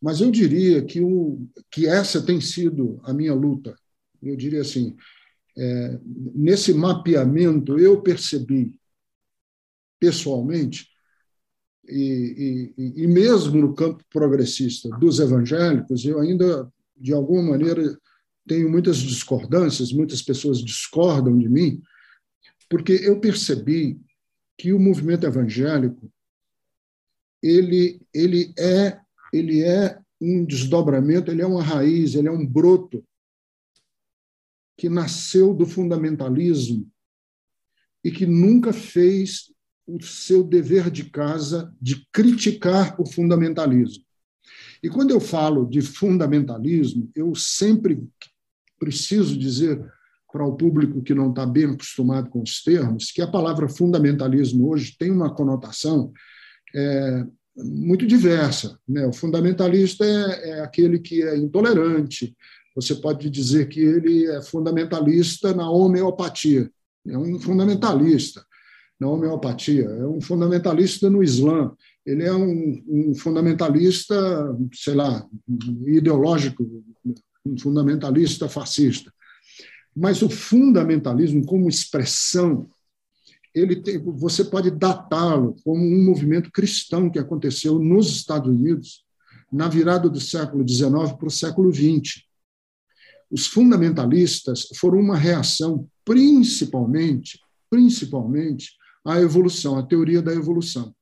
[0.00, 3.74] Mas eu diria que, o, que essa tem sido a minha luta.
[4.22, 4.94] Eu diria assim:
[5.56, 5.98] é,
[6.34, 8.72] nesse mapeamento, eu percebi,
[9.98, 10.88] pessoalmente,
[11.88, 17.98] e, e, e, mesmo no campo progressista dos evangélicos, eu ainda, de alguma maneira,
[18.46, 21.82] tenho muitas discordâncias, muitas pessoas discordam de mim,
[22.68, 24.00] porque eu percebi
[24.56, 26.10] que o movimento evangélico
[27.42, 29.00] ele, ele, é,
[29.32, 33.04] ele é um desdobramento, ele é uma raiz, ele é um broto
[34.76, 36.88] que nasceu do fundamentalismo
[38.04, 39.52] e que nunca fez
[39.86, 44.04] o seu dever de casa de criticar o fundamentalismo.
[44.82, 48.02] E quando eu falo de fundamentalismo, eu sempre
[48.78, 49.84] preciso dizer
[50.32, 54.68] para o público que não está bem acostumado com os termos que a palavra fundamentalismo
[54.68, 56.12] hoje tem uma conotação
[56.74, 57.24] é,
[57.56, 58.78] muito diversa.
[58.86, 59.06] Né?
[59.06, 62.36] O fundamentalista é, é aquele que é intolerante,
[62.74, 66.70] você pode dizer que ele é fundamentalista na homeopatia,
[67.06, 68.44] é um fundamentalista
[69.00, 71.72] na homeopatia, é um fundamentalista no Islã,
[72.08, 74.16] ele é um, um fundamentalista,
[74.72, 75.26] sei lá,
[75.86, 76.64] ideológico,
[77.44, 79.12] um fundamentalista fascista.
[79.94, 82.66] Mas o fundamentalismo, como expressão
[83.54, 89.04] ele tem, você pode datá-lo como um movimento cristão que aconteceu nos Estados Unidos
[89.52, 92.22] na virada do século XIX para o século XX.
[93.30, 98.72] Os fundamentalistas foram uma reação principalmente, principalmente
[99.04, 100.94] à evolução, à teoria da evolução.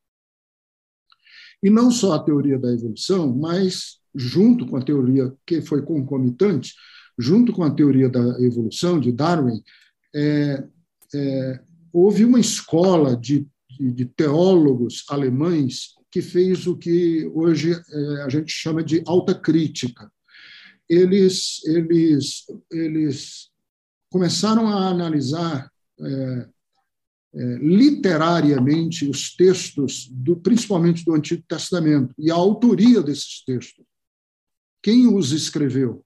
[1.66, 6.72] E não só a teoria da evolução, mas junto com a teoria que foi concomitante,
[7.18, 9.60] junto com a teoria da evolução de Darwin,
[10.14, 10.64] é,
[11.12, 11.60] é,
[11.92, 18.28] houve uma escola de, de, de teólogos alemães que fez o que hoje é, a
[18.28, 20.08] gente chama de alta crítica.
[20.88, 23.50] Eles, eles, eles
[24.08, 25.68] começaram a analisar
[26.00, 26.48] é,
[27.60, 33.84] literariamente os textos, do, principalmente do Antigo Testamento, e a autoria desses textos.
[34.82, 36.04] Quem os escreveu?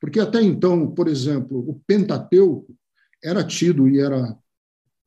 [0.00, 2.74] Porque até então, por exemplo, o Pentateuco
[3.22, 4.38] era tido e era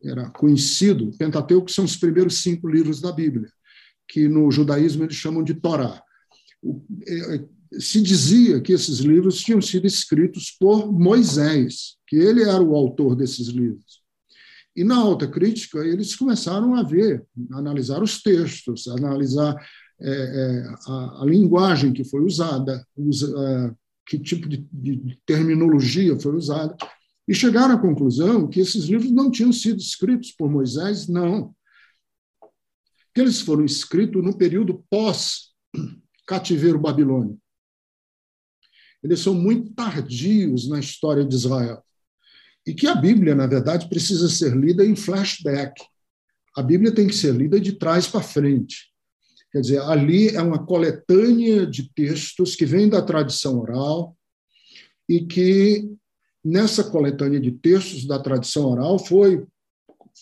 [0.04, 3.50] era conhecido, o Pentateuco são os primeiros cinco livros da Bíblia,
[4.08, 6.04] que no judaísmo eles chamam de Torá.
[7.08, 7.46] É, é,
[7.80, 13.16] se dizia que esses livros tinham sido escritos por Moisés, que ele era o autor
[13.16, 14.03] desses livros.
[14.76, 19.56] E na alta crítica, eles começaram a ver, analisar os textos, analisar
[20.02, 23.72] é, é, a, a, linguagem que foi usada, usa, é,
[24.06, 26.76] que tipo de, de terminologia foi usada,
[27.28, 31.56] e chegaram à conclusão que esses livros não tinham sido escritos por Moisés, não.
[33.14, 37.40] Que eles foram escritos no período pós-cativeiro babilônico.
[39.02, 41.84] Eles são muito tardios na história de Israel.
[42.66, 45.82] E que a Bíblia, na verdade, precisa ser lida em flashback.
[46.56, 48.92] A Bíblia tem que ser lida de trás para frente.
[49.52, 54.16] Quer dizer, ali é uma coletânea de textos que vem da tradição oral
[55.08, 55.92] e que
[56.44, 59.46] nessa coletânea de textos da tradição oral foi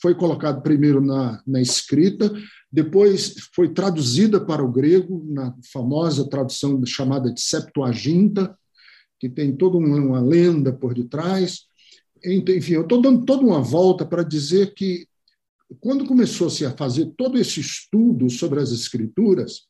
[0.01, 2.31] foi colocado primeiro na, na escrita,
[2.71, 8.57] depois foi traduzida para o grego na famosa tradução chamada de Septuaginta,
[9.19, 11.65] que tem toda uma, lenda por detrás.
[12.23, 15.07] Enfim, eu estou dando toda uma volta para dizer que
[15.79, 19.67] quando começou-se a fazer todo esse estudo sobre as escrituras,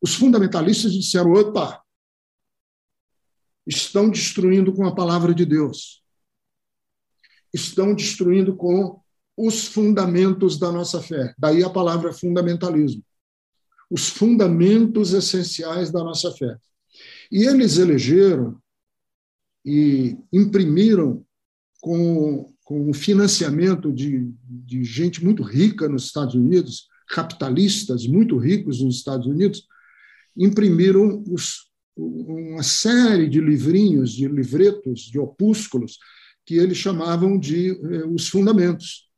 [0.00, 1.82] os fundamentalistas disseram: opa,
[3.66, 6.02] estão destruindo com a palavra de Deus.
[7.52, 9.00] Estão destruindo com
[9.36, 11.34] os fundamentos da nossa fé.
[11.38, 13.04] Daí a palavra fundamentalismo.
[13.90, 16.58] Os fundamentos essenciais da nossa fé.
[17.30, 18.60] E eles elegeram
[19.64, 21.24] e imprimiram
[21.80, 28.82] com, com o financiamento de, de gente muito rica nos Estados Unidos, capitalistas muito ricos
[28.82, 29.66] nos Estados Unidos,
[30.36, 35.98] imprimiram os, uma série de livrinhos, de livretos, de opúsculos,
[36.46, 39.08] que eles chamavam de eh, os fundamentos.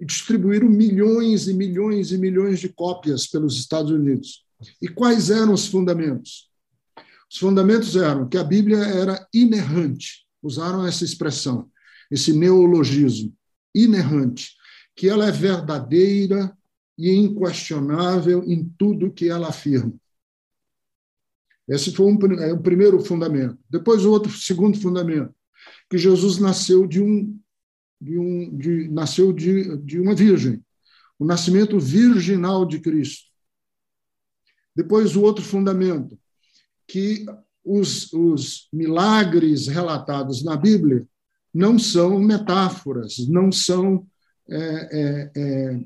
[0.00, 4.44] E distribuíram milhões e milhões e milhões de cópias pelos Estados Unidos.
[4.82, 6.50] E quais eram os fundamentos?
[7.30, 11.70] Os fundamentos eram que a Bíblia era inerrante, usaram essa expressão,
[12.14, 13.34] esse neologismo,
[13.74, 14.54] inerrante,
[14.94, 16.56] que ela é verdadeira
[16.96, 19.92] e inquestionável em tudo que ela afirma.
[21.66, 23.58] Esse foi um, é o primeiro fundamento.
[23.68, 25.34] Depois, o outro, segundo fundamento,
[25.90, 27.36] que Jesus nasceu de um,
[28.00, 30.64] de um, de, nasceu de, de uma virgem,
[31.18, 33.24] o nascimento virginal de Cristo.
[34.76, 36.16] Depois, o outro fundamento,
[36.86, 37.26] que
[37.64, 41.08] os, os milagres relatados na Bíblia
[41.54, 44.06] não são metáforas, não são
[44.50, 45.80] é, é, é,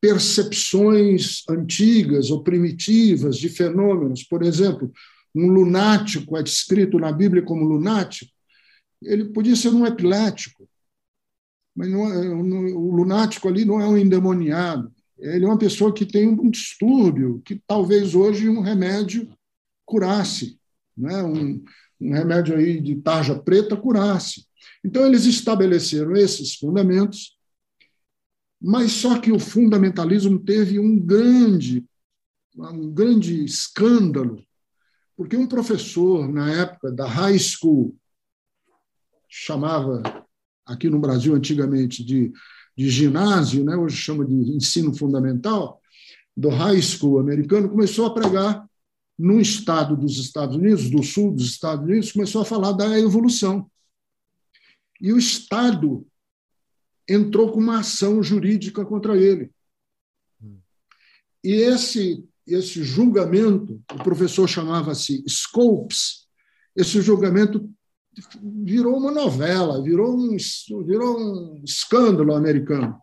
[0.00, 4.22] percepções antigas ou primitivas de fenômenos.
[4.22, 4.92] Por exemplo,
[5.34, 8.30] um lunático é descrito na Bíblia como lunático,
[9.02, 10.68] ele podia ser um epilético,
[11.74, 14.92] mas não é, o lunático ali não é um endemoniado.
[15.18, 19.28] Ele é uma pessoa que tem um distúrbio que talvez hoje um remédio
[19.84, 20.58] curasse,
[20.96, 21.22] né?
[21.22, 21.62] um,
[22.00, 24.46] um remédio aí de tarja preta curasse.
[24.84, 27.38] Então, eles estabeleceram esses fundamentos,
[28.60, 31.84] mas só que o fundamentalismo teve um grande,
[32.56, 34.44] um grande escândalo,
[35.16, 37.96] porque um professor, na época da high school,
[39.28, 40.02] chamava
[40.66, 42.32] aqui no Brasil antigamente de,
[42.76, 43.76] de ginásio, né?
[43.76, 45.80] hoje chama de ensino fundamental,
[46.36, 48.68] do high school americano, começou a pregar
[49.18, 53.70] num estado dos Estados Unidos, do sul dos Estados Unidos, começou a falar da evolução.
[55.04, 56.06] E o Estado
[57.06, 59.50] entrou com uma ação jurídica contra ele.
[61.44, 66.26] E esse, esse julgamento, o professor chamava-se Scopes,
[66.74, 67.70] esse julgamento
[68.64, 70.38] virou uma novela, virou um,
[70.86, 72.98] virou um escândalo americano.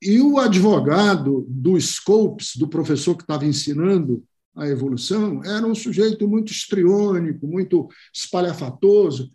[0.00, 6.28] E o advogado do Scopes, do professor que estava ensinando a evolução, era um sujeito
[6.28, 9.28] muito estriônico, muito espalhafatoso.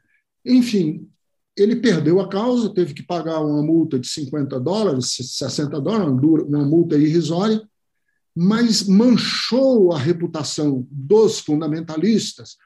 [0.45, 1.09] Enfim,
[1.55, 6.13] ele perdeu a causa, teve que pagar uma multa de 50 dólares, 60 dólares,
[6.47, 7.61] uma multa irrisória,
[8.35, 12.57] mas manchou a reputação dos fundamentalistas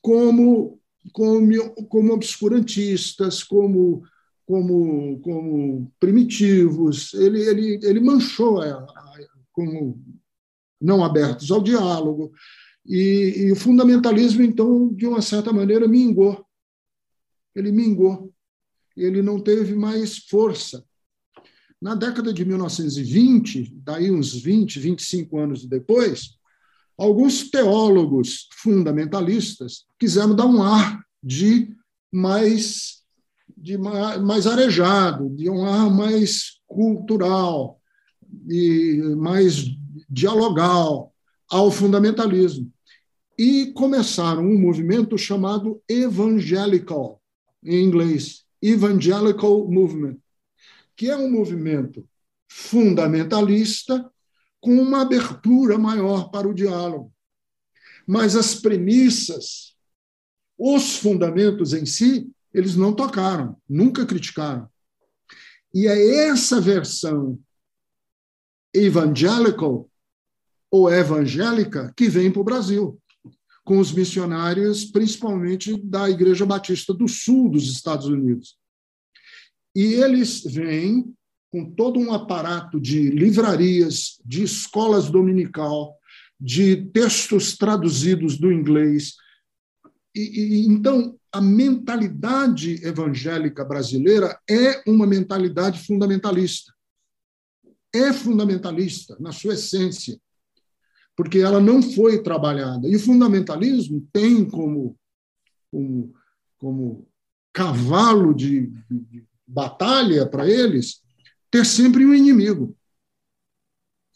[0.00, 0.80] como,
[1.12, 4.02] como, como obscurantistas, como,
[4.46, 7.12] como, como primitivos.
[7.14, 9.14] Ele, ele, ele manchou a, a,
[9.52, 10.02] como
[10.80, 12.32] não abertos ao diálogo.
[12.86, 16.44] E, e, o fundamentalismo, então, de uma certa maneira, mingou.
[17.60, 18.32] Ele mingou.
[18.96, 20.84] Ele não teve mais força.
[21.80, 26.38] Na década de 1920, daí uns 20, 25 anos depois,
[26.98, 31.74] alguns teólogos fundamentalistas quiseram dar um ar de
[32.12, 33.00] mais
[33.56, 37.78] de mais arejado, de um ar mais cultural
[38.48, 39.66] e mais
[40.08, 41.12] dialogal
[41.50, 42.72] ao fundamentalismo.
[43.38, 47.19] E começaram um movimento chamado evangelical,
[47.62, 50.16] em inglês, Evangelical Movement,
[50.96, 52.06] que é um movimento
[52.48, 54.10] fundamentalista
[54.60, 57.12] com uma abertura maior para o diálogo.
[58.06, 59.74] Mas as premissas,
[60.58, 64.68] os fundamentos em si, eles não tocaram, nunca criticaram.
[65.72, 67.38] E é essa versão
[68.74, 69.88] evangelical
[70.70, 72.99] ou evangélica que vem para o Brasil,
[73.70, 78.56] com os missionários, principalmente da Igreja Batista do Sul dos Estados Unidos.
[79.76, 81.14] E eles vêm
[81.52, 85.96] com todo um aparato de livrarias, de escolas dominical,
[86.40, 89.14] de textos traduzidos do inglês.
[90.16, 96.74] E, e, então, a mentalidade evangélica brasileira é uma mentalidade fundamentalista.
[97.94, 100.20] É fundamentalista na sua essência
[101.20, 102.88] porque ela não foi trabalhada.
[102.88, 104.98] E o fundamentalismo tem como,
[105.70, 106.14] como,
[106.56, 107.08] como
[107.52, 111.02] cavalo de, de batalha para eles
[111.50, 112.74] ter sempre um inimigo.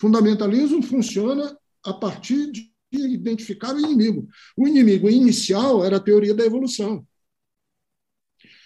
[0.01, 4.27] Fundamentalismo funciona a partir de identificar o inimigo.
[4.57, 7.07] O inimigo inicial era a teoria da evolução.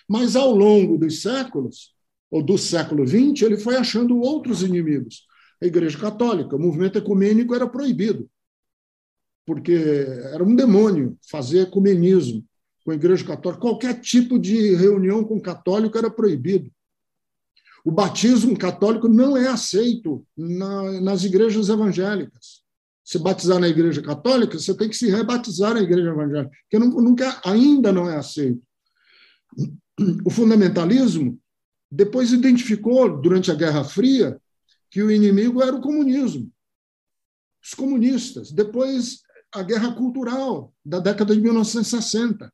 [0.07, 1.93] Mas, ao longo dos séculos,
[2.30, 5.26] ou do século XX, ele foi achando outros inimigos.
[5.61, 8.31] A Igreja Católica, o movimento ecumênico era proibido,
[9.45, 9.75] porque
[10.33, 12.45] era um demônio fazer ecumenismo
[12.85, 13.61] com a Igreja Católica.
[13.61, 16.71] Qualquer tipo de reunião com católico era proibido.
[17.85, 22.63] O batismo católico não é aceito na, nas igrejas evangélicas.
[23.05, 27.41] Se batizar na igreja católica, você tem que se rebatizar na igreja evangélica, que nunca,
[27.45, 28.63] ainda não é aceito.
[30.25, 31.41] O fundamentalismo
[31.91, 34.39] depois identificou, durante a Guerra Fria,
[34.91, 36.51] que o inimigo era o comunismo,
[37.62, 38.51] os comunistas.
[38.51, 39.22] Depois,
[39.53, 42.53] a guerra cultural da década de 1960,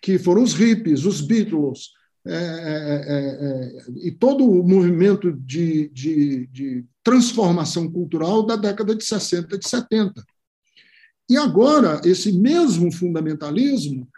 [0.00, 1.90] que foram os hippies, os Beatles,
[2.24, 9.04] é, é, é, e todo o movimento de, de, de, transformação cultural da década de
[9.04, 10.24] 60, de 70.
[11.28, 14.08] E agora, esse mesmo fundamentalismo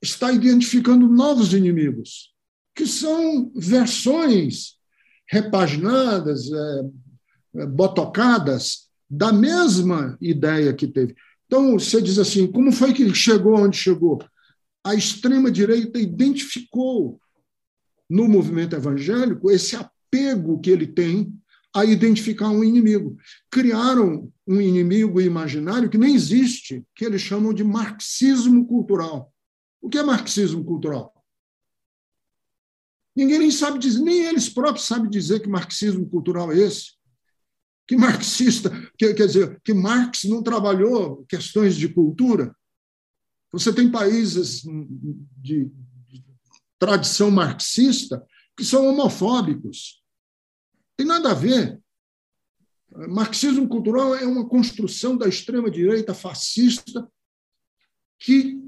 [0.00, 2.32] está identificando novos inimigos,
[2.74, 4.78] que são versões
[5.28, 6.48] repaginadas,
[7.70, 11.14] botocadas, da mesma ideia que teve.
[11.46, 14.18] Então, você diz assim: como foi que chegou onde chegou?
[14.84, 17.20] A extrema-direita identificou
[18.08, 21.32] no movimento evangélico esse apego que ele tem
[21.74, 23.16] a identificar um inimigo.
[23.50, 29.32] Criaram um inimigo imaginário que nem existe, que eles chamam de marxismo cultural.
[29.80, 31.13] O que é marxismo cultural?
[33.14, 36.94] Ninguém nem sabe dizer, nem eles próprios sabem dizer que marxismo cultural é esse.
[37.86, 42.54] Que marxista, que, quer dizer, que Marx não trabalhou questões de cultura.
[43.52, 44.62] Você tem países
[45.36, 45.70] de,
[46.78, 50.02] tradição marxista que são homofóbicos.
[50.96, 51.80] Tem nada a ver.
[53.08, 57.10] Marxismo cultural é uma construção da extrema-direita fascista
[58.18, 58.60] que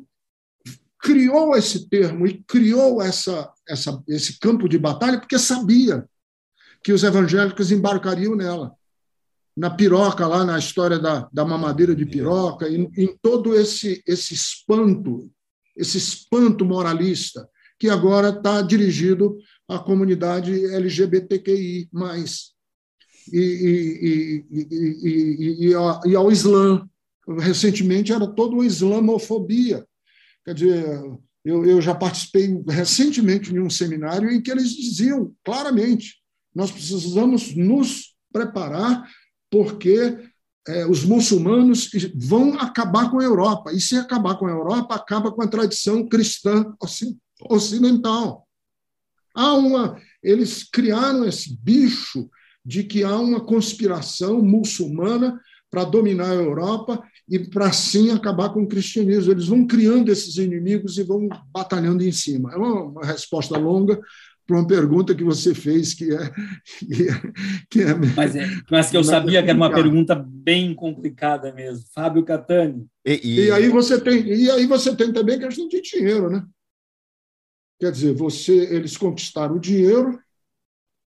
[1.01, 6.09] criou esse termo e criou essa, essa, esse campo de batalha porque sabia
[6.83, 8.73] que os evangélicos embarcariam nela.
[9.57, 14.35] Na piroca, lá na história da, da mamadeira de piroca, em, em todo esse, esse
[14.35, 15.31] espanto,
[15.75, 19.37] esse espanto moralista que agora está dirigido
[19.69, 21.89] à comunidade LGBTQI.
[23.33, 26.89] E, e, e, e, ao Islã.
[27.41, 29.85] Recentemente era toda uma islamofobia.
[30.47, 31.03] Quer dizer,
[31.45, 36.23] eu, eu já participei recentemente de um seminário em que eles diziam claramente:
[36.55, 39.11] nós precisamos nos preparar
[39.51, 40.17] porque
[40.69, 43.73] é, os muçulmanos vão acabar com a Europa.
[43.73, 46.73] E se acabar com a Europa, acaba com a tradição cristã
[47.49, 48.47] ocidental.
[49.35, 52.31] Há uma, eles criaram esse bicho
[52.65, 55.41] de que há uma conspiração muçulmana
[55.71, 59.33] para dominar a Europa e para assim acabar com o cristianismo.
[59.33, 62.53] Eles vão criando esses inimigos e vão batalhando em cima.
[62.53, 64.01] É uma, uma resposta longa
[64.47, 66.31] para uma pergunta que você fez que é
[66.79, 67.33] que é,
[67.69, 71.85] que é mas, é, mas que eu sabia que era uma pergunta bem complicada mesmo.
[71.93, 72.87] Fábio Catani.
[73.05, 73.41] E, e...
[73.47, 76.45] e aí você tem e aí você tem também questão de dinheiro, né?
[77.79, 80.19] Quer dizer, você, eles conquistaram o dinheiro,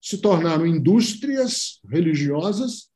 [0.01, 2.89] se tornaram indústrias religiosas.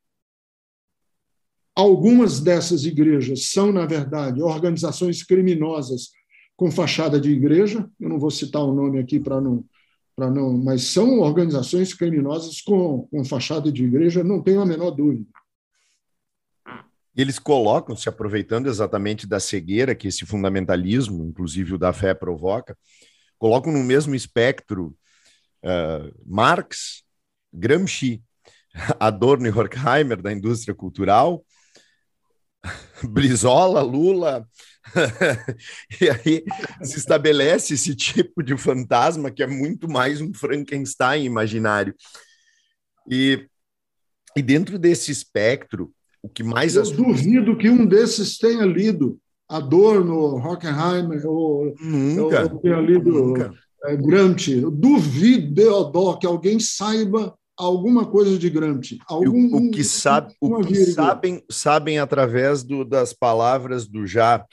[1.77, 6.09] Algumas dessas igrejas são, na verdade, organizações criminosas
[6.55, 7.87] com fachada de igreja.
[7.99, 9.63] Eu não vou citar o nome aqui para não,
[10.15, 14.89] para não, mas são organizações criminosas com, com fachada de igreja, não tenho a menor
[14.89, 15.29] dúvida.
[17.15, 22.75] Eles colocam, se aproveitando exatamente da cegueira que esse fundamentalismo, inclusive o da fé, provoca,
[23.37, 24.97] colocam no mesmo espectro
[25.63, 27.03] uh, Marx,
[27.53, 28.23] Gramsci,
[28.99, 31.45] Adorno e Horkheimer da indústria cultural,
[33.03, 34.47] Brizola, Lula,
[36.01, 36.43] e aí
[36.81, 41.93] se estabelece esse tipo de fantasma que é muito mais um Frankenstein imaginário.
[43.09, 43.47] E,
[44.35, 45.91] e dentro desse espectro,
[46.21, 46.75] o que mais.
[46.75, 53.53] Eu duvido que um desses tenha lido Adorno, Hockenheimer, ou, nunca, ou tenha lido nunca.
[53.85, 54.59] É, Gramsci.
[54.59, 58.99] Eu duvido, Deodoro, que alguém saiba alguma coisa de Gramsci.
[59.07, 64.45] Algum, o, o que, sabe, o que sabem, sabem através do, das palavras do já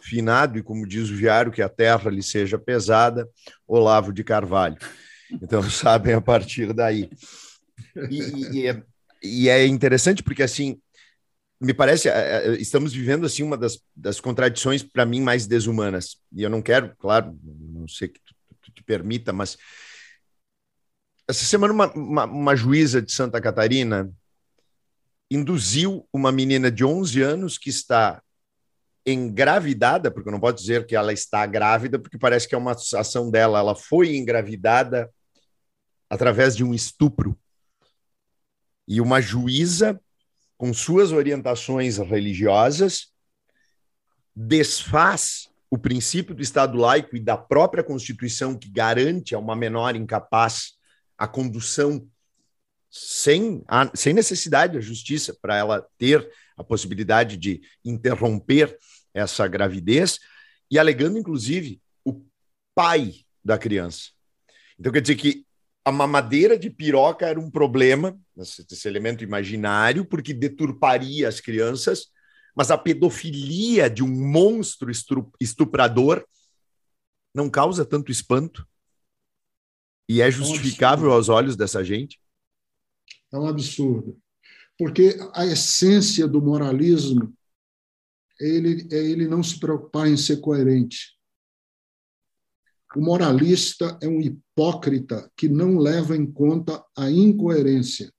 [0.00, 3.28] finado, e como diz o Viário, que a terra lhe seja pesada,
[3.66, 4.76] Olavo de Carvalho.
[5.30, 7.10] Então, sabem a partir daí.
[8.10, 8.82] E, e, é,
[9.22, 10.78] e é interessante porque, assim,
[11.60, 16.16] me parece, é, é, estamos vivendo assim uma das, das contradições para mim mais desumanas.
[16.32, 19.56] E eu não quero, claro, não sei que tu, tu te permita, mas
[21.32, 24.12] essa semana uma, uma, uma, juíza de Santa Catarina
[25.30, 28.22] induziu uma menina de 11 anos que está
[29.06, 33.30] engravidada, porque não posso dizer que ela está grávida, porque parece que é uma ação
[33.30, 35.10] dela, ela foi engravidada
[36.08, 37.34] através de um estupro.
[38.86, 39.98] E uma juíza,
[40.58, 43.10] com suas orientações religiosas,
[44.36, 49.96] desfaz o princípio do Estado laico e da própria Constituição que garante a uma menor
[49.96, 50.74] incapaz
[51.16, 52.08] a condução
[52.90, 58.76] sem, a, sem necessidade da justiça para ela ter a possibilidade de interromper
[59.14, 60.18] essa gravidez
[60.70, 62.22] e alegando, inclusive, o
[62.74, 64.10] pai da criança.
[64.78, 65.46] Então, quer dizer que
[65.84, 72.06] a mamadeira de piroca era um problema, esse, elemento imaginário, porque deturparia as crianças,
[72.54, 74.90] mas a pedofilia de um monstro
[75.40, 76.24] estuprador
[77.34, 78.66] não causa tanto espanto
[80.08, 82.20] e é justificável aos olhos dessa gente?
[83.32, 84.20] É um absurdo.
[84.78, 87.32] Porque a essência do moralismo
[88.40, 91.16] ele, é ele não se preocupar em ser coerente.
[92.94, 98.12] O moralista é um hipócrita que não leva em conta a incoerência.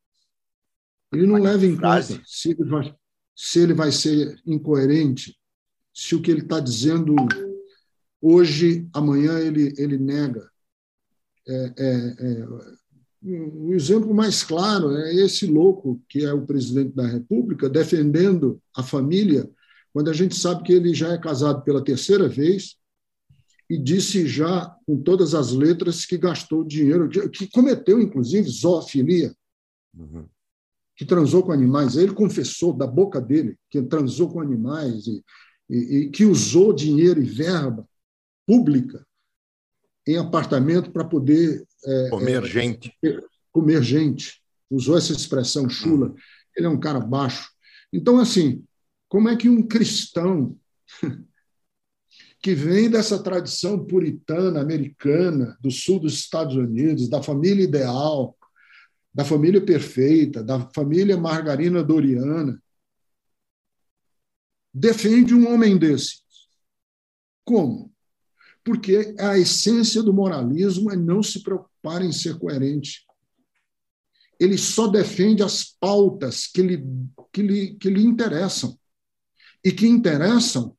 [1.11, 2.95] Ele não leva em conta se ele, vai,
[3.35, 5.37] se ele vai ser incoerente,
[5.93, 7.15] se o que ele está dizendo
[8.19, 10.49] hoje, amanhã ele, ele nega.
[11.47, 12.47] É, é, é,
[13.25, 18.83] o exemplo mais claro é esse louco que é o presidente da República defendendo a
[18.83, 19.49] família,
[19.93, 22.75] quando a gente sabe que ele já é casado pela terceira vez,
[23.69, 29.33] e disse já com todas as letras que gastou dinheiro, que cometeu, inclusive, zoofilia,
[29.97, 30.27] uhum.
[30.95, 31.95] que transou com animais.
[31.95, 35.23] Ele confessou da boca dele que transou com animais e,
[35.69, 37.87] e, e que usou dinheiro e verba
[38.45, 39.05] pública
[40.07, 41.65] em apartamento para poder.
[41.85, 42.93] É, comer é, gente.
[43.51, 44.41] Comer gente.
[44.69, 46.07] Usou essa expressão chula.
[46.07, 46.15] Uhum.
[46.55, 47.49] Ele é um cara baixo.
[47.91, 48.63] Então, assim,
[49.07, 50.57] como é que um cristão
[52.41, 58.37] que vem dessa tradição puritana americana, do sul dos Estados Unidos, da família ideal,
[59.13, 62.61] da família perfeita, da família margarina doriana,
[64.73, 66.23] defende um homem desse.
[67.45, 67.92] Como?
[68.63, 73.05] Porque a essência do moralismo é não se preocupar em ser coerente.
[74.39, 76.83] Ele só defende as pautas que lhe,
[77.31, 78.77] que lhe, que lhe interessam.
[79.63, 80.75] E que interessam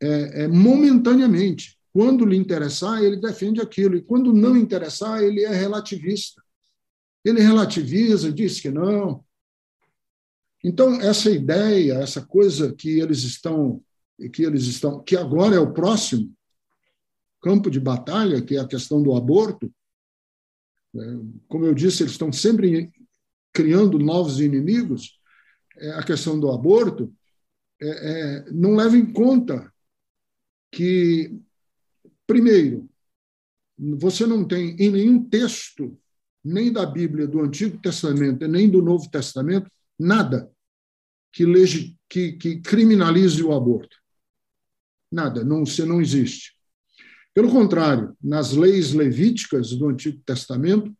[0.00, 1.78] é, é, momentaneamente.
[1.92, 6.42] Quando lhe interessar, ele defende aquilo, e quando não interessar, ele é relativista.
[7.24, 9.22] Ele relativiza, diz que não.
[10.64, 13.82] Então, essa ideia, essa coisa que eles estão,
[14.32, 16.32] que eles estão, que agora é o próximo
[17.42, 19.72] campo de batalha, que é a questão do aborto,
[20.94, 21.20] né?
[21.48, 22.92] como eu disse, eles estão sempre
[23.52, 25.18] criando novos inimigos.
[25.76, 27.12] É, a questão do aborto
[27.80, 29.72] é, é, não leva em conta
[30.70, 31.38] que,
[32.26, 32.88] primeiro,
[33.76, 35.98] você não tem em nenhum texto,
[36.44, 40.50] nem da Bíblia do Antigo Testamento, nem do Novo Testamento, nada
[41.32, 43.96] que, lege, que, que criminalize o aborto.
[45.10, 46.56] Nada, não, você não existe.
[47.34, 50.94] Pelo contrário, nas leis levíticas do Antigo Testamento,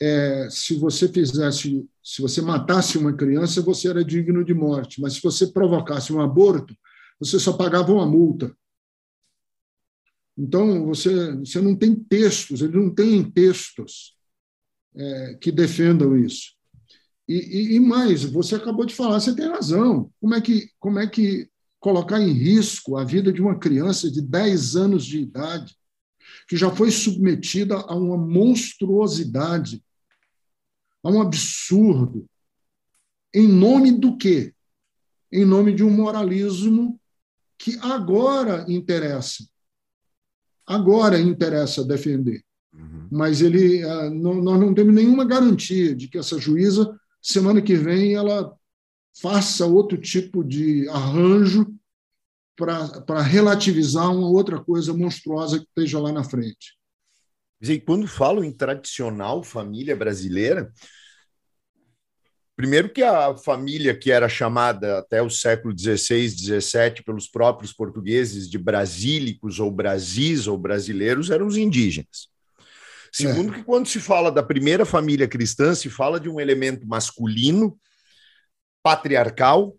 [0.00, 5.14] é, se você fizesse, se você matasse uma criança, você era digno de morte, mas
[5.14, 6.76] se você provocasse um aborto,
[7.18, 8.54] você só pagava uma multa.
[10.36, 14.16] Então, você, você não tem textos, ele não tem textos
[14.96, 16.54] é, que defendam isso.
[17.28, 20.10] E, e, e, mais, você acabou de falar, você tem razão.
[20.20, 21.48] Como é, que, como é que
[21.84, 25.76] colocar em risco a vida de uma criança de 10 anos de idade,
[26.48, 29.84] que já foi submetida a uma monstruosidade,
[31.02, 32.24] a um absurdo,
[33.34, 34.54] em nome do quê?
[35.30, 36.98] Em nome de um moralismo
[37.58, 39.44] que agora interessa
[40.66, 42.42] agora interessa defender.
[42.72, 43.08] Uhum.
[43.10, 48.14] Mas ele, ah, nós não temos nenhuma garantia de que essa juíza, semana que vem,
[48.14, 48.50] ela
[49.20, 51.66] faça outro tipo de arranjo
[52.56, 56.76] para relativizar uma outra coisa monstruosa que esteja lá na frente.
[57.60, 60.72] E quando falo em tradicional família brasileira,
[62.56, 68.48] Primeiro que a família que era chamada até o século XVI, XVII pelos próprios portugueses
[68.48, 72.28] de brasílicos ou brasis ou brasileiros eram os indígenas.
[73.12, 73.56] Segundo é.
[73.56, 77.76] que quando se fala da primeira família cristã, se fala de um elemento masculino,
[78.84, 79.74] patriarcal,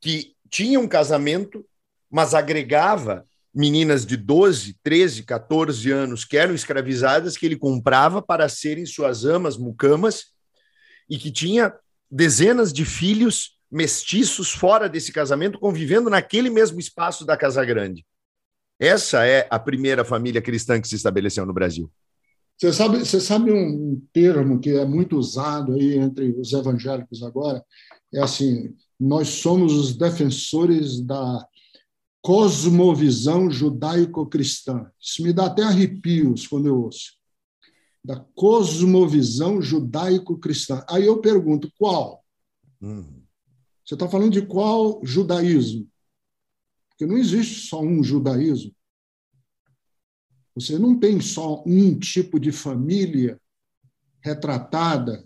[0.00, 1.64] que tinha um casamento,
[2.10, 3.24] mas agregava
[3.54, 9.24] meninas de 12, 13, 14 anos que eram escravizadas, que ele comprava para serem suas
[9.24, 10.32] amas mucamas
[11.08, 11.72] e que tinha
[12.10, 18.04] dezenas de filhos mestiços fora desse casamento, convivendo naquele mesmo espaço da Casa Grande.
[18.78, 21.90] Essa é a primeira família cristã que se estabeleceu no Brasil.
[22.58, 27.62] Você sabe, você sabe um termo que é muito usado aí entre os evangélicos agora?
[28.12, 31.46] É assim: nós somos os defensores da
[32.22, 34.90] cosmovisão judaico-cristã.
[34.98, 37.16] Isso me dá até arrepios quando eu ouço.
[38.02, 40.82] Da cosmovisão judaico-cristã.
[40.88, 42.24] Aí eu pergunto: qual?
[42.80, 43.22] Uhum.
[43.84, 45.86] Você está falando de qual judaísmo?
[46.88, 48.74] Porque não existe só um judaísmo.
[50.56, 53.38] Você não tem só um tipo de família
[54.20, 55.24] retratada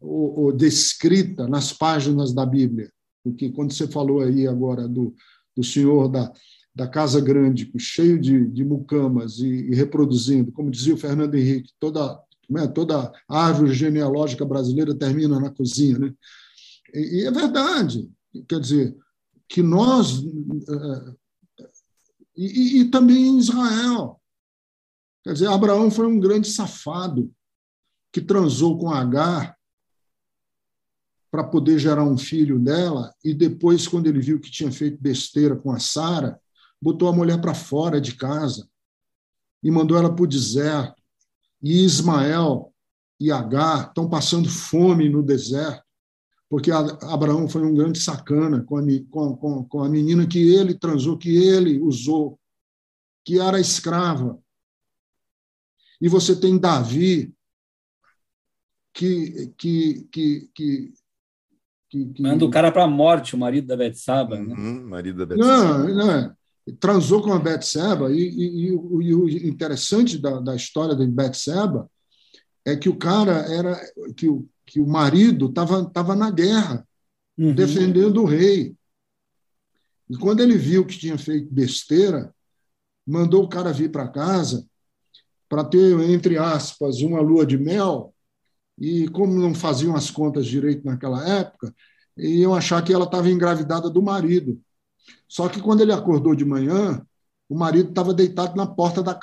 [0.00, 2.90] ou, ou descrita nas páginas da Bíblia.
[3.22, 5.14] Porque quando você falou aí agora do,
[5.56, 6.32] do senhor da,
[6.74, 11.72] da Casa Grande, cheio de, de mucamas e, e reproduzindo, como dizia o Fernando Henrique,
[11.78, 12.18] toda,
[12.48, 15.98] né, toda árvore genealógica brasileira termina na cozinha.
[15.98, 16.14] Né?
[16.94, 18.08] E, e é verdade.
[18.48, 18.96] Quer dizer,
[19.48, 20.22] que nós.
[20.22, 21.14] Eh,
[22.36, 24.20] e, e, também em Israel.
[25.22, 27.32] Quer dizer, Abraão foi um grande safado
[28.12, 29.56] que transou com Agar
[31.30, 35.54] para poder gerar um filho dela, e depois, quando ele viu que tinha feito besteira
[35.54, 36.40] com a Sara,
[36.80, 38.68] botou a mulher para fora de casa
[39.62, 41.02] e mandou ela para o deserto.
[41.62, 42.72] E Ismael
[43.20, 45.84] e Agar estão passando fome no deserto,
[46.48, 51.18] porque Abraão foi um grande sacana com a, com, com a menina que ele transou,
[51.18, 52.38] que ele usou,
[53.24, 54.38] que era escrava.
[56.00, 57.32] E você tem Davi,
[58.92, 60.92] que, que, que, que
[61.88, 62.22] que, que...
[62.22, 64.38] Manda o cara para a morte, o marido da Betsaba.
[64.38, 64.54] Né?
[64.54, 65.78] Uhum, marido da Betsaba.
[65.78, 66.34] Não, não, é.
[66.78, 71.90] transou com a Betsaba, e, e, e, e, o interessante da, da história de Betsaba
[72.64, 73.80] é que o cara era.
[74.16, 76.86] que o, que o marido estava tava na guerra,
[77.38, 77.54] uhum.
[77.54, 78.76] defendendo o rei.
[80.10, 82.34] E quando ele viu que tinha feito besteira,
[83.06, 84.66] mandou o cara vir para casa
[85.48, 88.14] para ter, entre aspas, uma lua de mel
[88.78, 91.74] e como não faziam as contas direito naquela época,
[92.16, 94.60] iam achar que ela estava engravidada do marido.
[95.28, 97.04] Só que quando ele acordou de manhã,
[97.48, 99.18] o marido estava deitado na porta da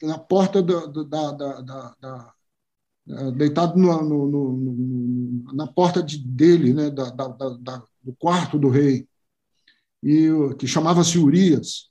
[0.00, 2.34] na porta da, da, da, da
[3.32, 7.08] deitado no, no, no, na porta de, dele, né, da,
[8.02, 9.08] do quarto do rei,
[10.02, 10.28] e
[10.58, 11.88] que chamava-se Urias.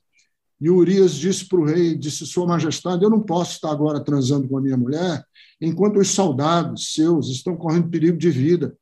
[0.60, 4.48] E Urias disse para o rei, disse, Sua Majestade, eu não posso estar agora transando
[4.48, 5.24] com a minha mulher,
[5.60, 8.76] enquanto os soldados seus estão correndo perigo de vida.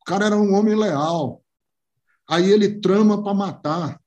[0.00, 1.42] O cara era um homem leal.
[2.28, 4.00] Aí ele trama para matar.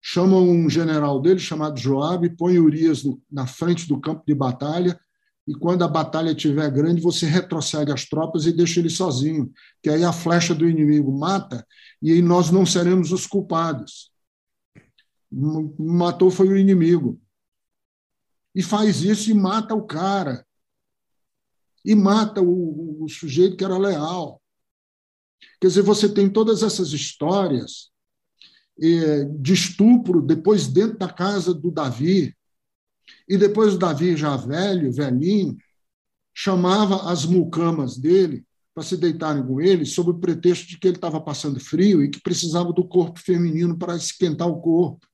[0.00, 4.98] Chama um general dele, chamado Joabe, põe Urias na frente do campo de batalha,
[5.46, 9.50] e quando a batalha estiver grande, você retrocede as tropas e deixa ele sozinho,
[9.82, 11.66] que aí a flecha do inimigo mata,
[12.00, 14.10] e aí nós não seremos os culpados
[15.30, 17.20] matou foi o inimigo.
[18.54, 20.46] E faz isso e mata o cara.
[21.84, 24.42] E mata o, o sujeito que era leal.
[25.60, 27.90] Quer dizer, você tem todas essas histórias
[28.80, 32.34] é, de estupro depois dentro da casa do Davi.
[33.28, 35.56] E depois o Davi, já velho, velhinho,
[36.34, 40.96] chamava as mucamas dele para se deitarem com ele, sob o pretexto de que ele
[40.96, 45.07] estava passando frio e que precisava do corpo feminino para esquentar o corpo.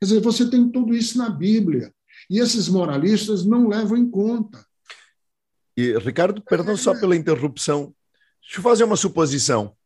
[0.00, 1.94] Quer dizer, você tem tudo isso na Bíblia.
[2.28, 4.64] E esses moralistas não levam em conta.
[5.76, 7.94] E, Ricardo, perdão só pela interrupção.
[8.40, 9.76] Deixa eu fazer uma suposição.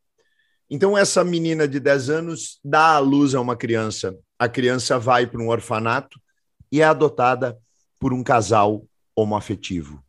[0.71, 4.17] Então, essa menina de 10 anos dá à luz a uma criança.
[4.39, 6.21] A criança vai para um orfanato
[6.71, 7.59] e é adotada
[7.99, 8.87] por um casal
[9.17, 10.05] homoafetivo.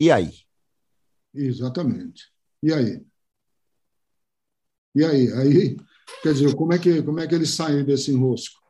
[0.00, 0.32] E aí?
[1.34, 2.30] Exatamente.
[2.62, 3.04] E aí?
[4.94, 5.32] E aí?
[5.32, 5.76] Aí,
[6.22, 8.61] quer dizer, como é que, como é que eles saem desse enrosco?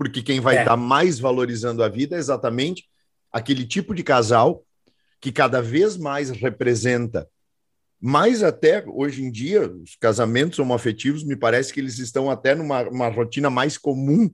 [0.00, 0.60] Porque quem vai é.
[0.60, 2.88] estar mais valorizando a vida é exatamente
[3.30, 4.64] aquele tipo de casal
[5.20, 7.28] que cada vez mais representa
[8.00, 12.80] mais até hoje em dia, os casamentos homoafetivos, me parece que eles estão até numa
[12.88, 14.30] uma rotina mais comum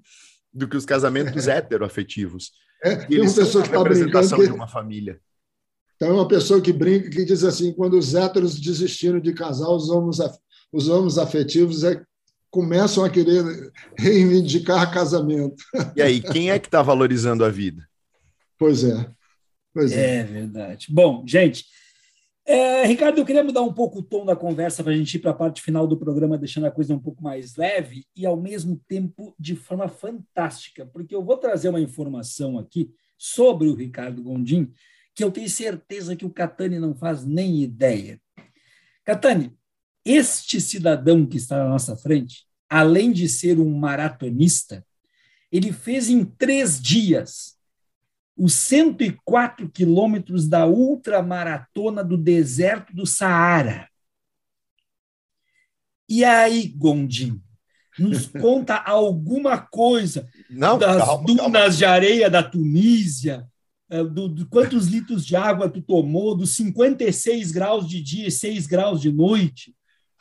[0.55, 1.57] do que os casamentos é.
[1.57, 2.53] heteroafetivos.
[2.85, 4.47] É, eles uma pessoa que está representação que...
[4.47, 5.21] de uma família.
[5.97, 9.69] Então, é uma pessoa que brinca, que diz assim, quando os héteros desistiram de casar,
[9.69, 10.19] os homens,
[10.73, 12.01] os homens afetivos é
[12.57, 15.63] começam a querer reivindicar casamento.
[15.95, 17.87] E aí, quem é que está valorizando a vida?
[18.59, 19.11] Pois é.
[19.75, 20.21] Pois é.
[20.21, 20.87] é verdade.
[20.89, 21.67] Bom, gente,
[22.47, 25.19] é, Ricardo, eu queria mudar um pouco o tom da conversa para a gente ir
[25.19, 28.39] para a parte final do programa, deixando a coisa um pouco mais leve e, ao
[28.39, 34.23] mesmo tempo, de forma fantástica, porque eu vou trazer uma informação aqui sobre o Ricardo
[34.23, 34.73] Gondim
[35.15, 38.19] que eu tenho certeza que o Catani não faz nem ideia.
[39.05, 39.55] Catani,
[40.07, 44.85] este cidadão que está na nossa frente, além de ser um maratonista,
[45.51, 47.57] ele fez em três dias
[48.37, 53.89] os 104 quilômetros da ultramaratona do deserto do Saara.
[56.09, 57.41] E aí, Gondim,
[57.99, 61.71] nos conta alguma coisa Não, das calma, dunas calma.
[61.71, 63.47] de areia da Tunísia,
[63.89, 68.31] eh, do, do quantos litros de água tu tomou, dos 56 graus de dia e
[68.31, 69.75] 6 graus de noite.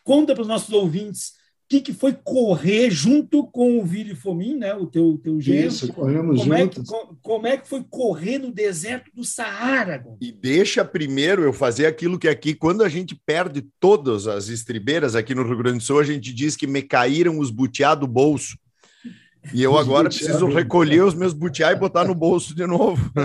[0.03, 1.33] Conta para os nossos ouvintes
[1.67, 5.67] que, que foi correr junto com o Vili Fomin, né, o teu, teu genro.
[5.67, 6.89] Isso, corremos Como é, que, juntos.
[6.89, 10.05] co- como é que foi correr no deserto do Saara?
[10.21, 15.15] E deixa primeiro eu fazer aquilo que aqui, quando a gente perde todas as estribeiras
[15.15, 18.05] aqui no Rio Grande do Sul, a gente diz que me caíram os butiá do
[18.07, 18.57] bolso.
[19.53, 22.65] E eu Os agora butiá preciso recolher os meus butiá e botar no bolso de
[22.65, 23.11] novo.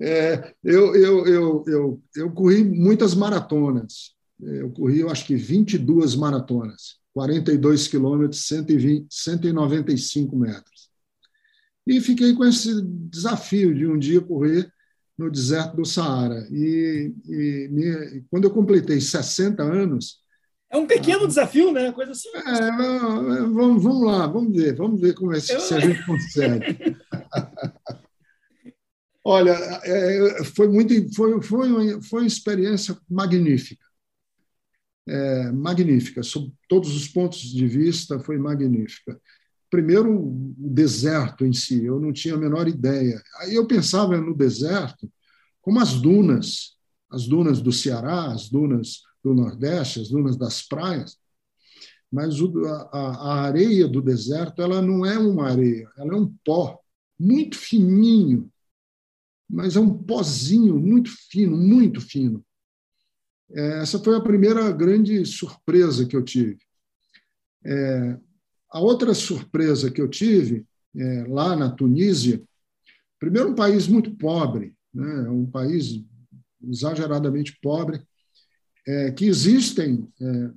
[0.00, 4.14] É, eu, eu, eu, eu, eu corri muitas maratonas.
[4.40, 10.90] Eu corri, eu acho que 22 maratonas, 42 quilômetros, 120, 195 metros.
[11.86, 14.70] E fiquei com esse desafio de um dia correr
[15.16, 16.46] no deserto do Saara.
[16.50, 20.18] E, e me- quando eu completei 60 anos,
[20.70, 21.92] É um pequeno desafio, né?
[21.92, 22.28] Coisa assim.
[22.34, 22.70] é,
[23.42, 26.96] vamos, vamos lá, vamos ver, vamos ver como é, se, se a gente consegue.
[29.24, 29.50] Olha,
[29.82, 33.84] é, foi muito, foi, foi, uma, foi uma experiência magnífica,
[35.08, 39.20] é, magnífica, sob todos os pontos de vista, foi magnífica.
[39.68, 43.20] Primeiro, o deserto em si, eu não tinha a menor ideia.
[43.38, 45.10] Aí eu pensava no deserto
[45.60, 46.76] como as dunas,
[47.10, 51.18] as dunas do Ceará, as dunas do Nordeste, as dunas das praias,
[52.12, 56.32] mas o, a, a areia do deserto ela não é uma areia, ela é um
[56.44, 56.78] pó
[57.18, 58.48] muito fininho,
[59.50, 62.44] mas é um pozinho muito fino, muito fino.
[63.50, 66.58] É, essa foi a primeira grande surpresa que eu tive.
[67.64, 68.18] É,
[68.70, 70.64] a outra surpresa que eu tive
[70.94, 72.40] é, lá na Tunísia,
[73.18, 76.00] primeiro um país muito pobre, né, um país
[76.62, 78.00] exageradamente pobre,
[78.86, 80.50] é, que existem é,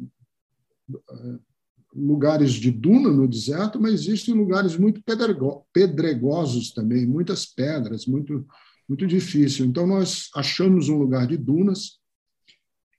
[1.94, 8.46] lugares de duna no deserto, mas existem lugares muito pedrego pedregosos também, muitas pedras, muito
[8.88, 9.68] muito difícil.
[9.68, 12.00] Então nós achamos um lugar de dunas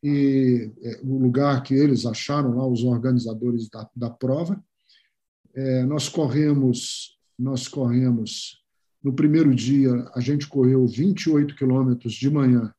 [0.02, 4.62] e é, o lugar que eles acharam lá os organizadores da, da prova,
[5.54, 8.62] é, nós corremos nós corremos
[9.02, 12.72] no primeiro dia a gente correu 28 quilômetros de manhã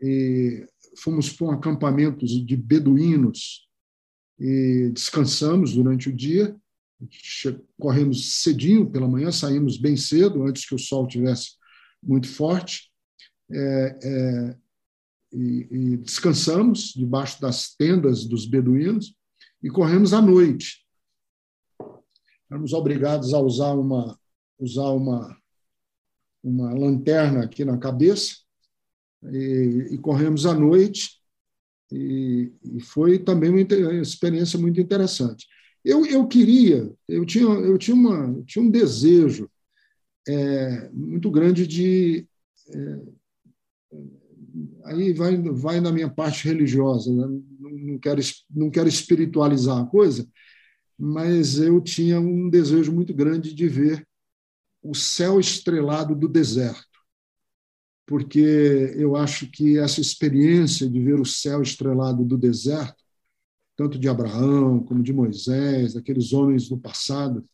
[0.00, 0.66] e
[0.98, 3.68] fomos para um acampamento de beduínos
[4.38, 6.56] e descansamos durante o dia.
[7.78, 11.52] Corremos cedinho pela manhã, saímos bem cedo, antes que o sol tivesse
[12.02, 12.90] muito forte,
[13.50, 14.56] é, é,
[15.32, 19.14] e, e descansamos debaixo das tendas dos beduínos
[19.62, 20.86] e corremos à noite.
[22.50, 24.18] Éramos obrigados a usar uma
[24.58, 25.38] usar uma
[26.42, 28.47] uma lanterna aqui na cabeça
[29.24, 31.18] e, e corremos à noite
[31.90, 33.60] e, e, foi também uma
[34.02, 35.46] experiência muito interessante.
[35.84, 39.50] Eu, eu queria, eu tinha, eu tinha, uma, tinha um desejo
[40.28, 42.26] é, muito grande de.
[42.74, 43.00] É,
[44.84, 47.26] aí vai, vai na minha parte religiosa, né?
[47.58, 50.28] não, quero, não quero espiritualizar a coisa,
[50.98, 54.06] mas eu tinha um desejo muito grande de ver
[54.82, 56.87] o céu estrelado do deserto
[58.08, 63.04] porque eu acho que essa experiência de ver o céu estrelado do deserto,
[63.76, 67.46] tanto de Abraão como de Moisés, daqueles homens do passado,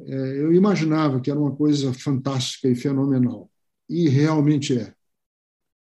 [0.00, 3.48] é, eu imaginava que era uma coisa fantástica e fenomenal.
[3.88, 4.92] E realmente é.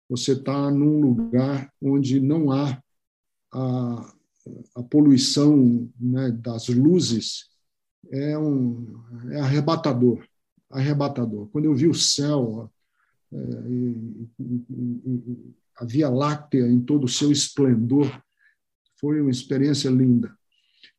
[0.10, 2.78] Você está num lugar onde não há
[3.54, 4.14] a,
[4.76, 7.46] a poluição né, das luzes,
[8.12, 9.02] é, um,
[9.32, 10.28] é arrebatador,
[10.70, 11.48] arrebatador.
[11.48, 12.70] Quando eu vi o céu,
[15.78, 18.22] a Via Láctea em todo o seu esplendor.
[19.00, 20.34] Foi uma experiência linda.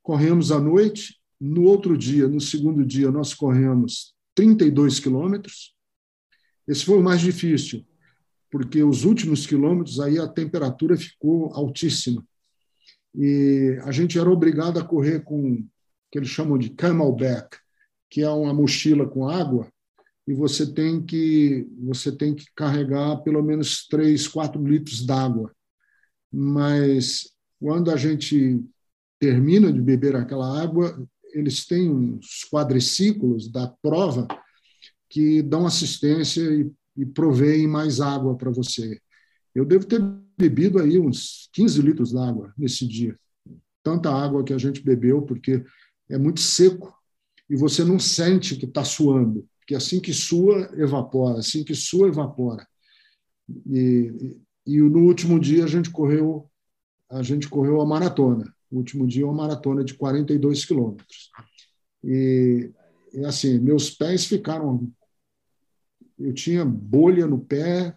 [0.02, 1.20] Corremos à noite.
[1.40, 5.74] No outro dia, no segundo dia, nós corremos 32 quilômetros.
[6.66, 7.84] Esse foi o mais difícil,
[8.50, 12.24] porque os últimos quilômetros aí a temperatura ficou altíssima.
[13.14, 15.68] E a gente era obrigado a correr com o
[16.10, 17.58] que eles chamam de camelback,
[18.08, 19.70] que é uma mochila com água,
[20.26, 25.54] e você tem que você tem que carregar pelo menos 3, 4 litros d'água.
[26.32, 28.62] Mas quando a gente
[29.18, 34.26] termina de beber aquela água, eles têm uns quadriciclos da prova
[35.08, 39.00] que dão assistência e, e proveem mais água para você.
[39.54, 40.00] Eu devo ter
[40.36, 43.16] bebido aí uns 15 litros d'água nesse dia.
[43.82, 45.64] Tanta água que a gente bebeu, porque
[46.08, 46.92] é muito seco
[47.48, 52.08] e você não sente que está suando, porque assim que sua, evapora, assim que sua,
[52.08, 52.68] evapora.
[53.66, 56.50] E, e, no último dia a gente correu
[57.10, 58.52] a gente correu a maratona.
[58.70, 61.30] O último dia, uma maratona de 42 quilômetros.
[62.02, 62.72] E,
[63.12, 64.90] e, assim, meus pés ficaram.
[66.18, 67.94] Eu tinha bolha no pé,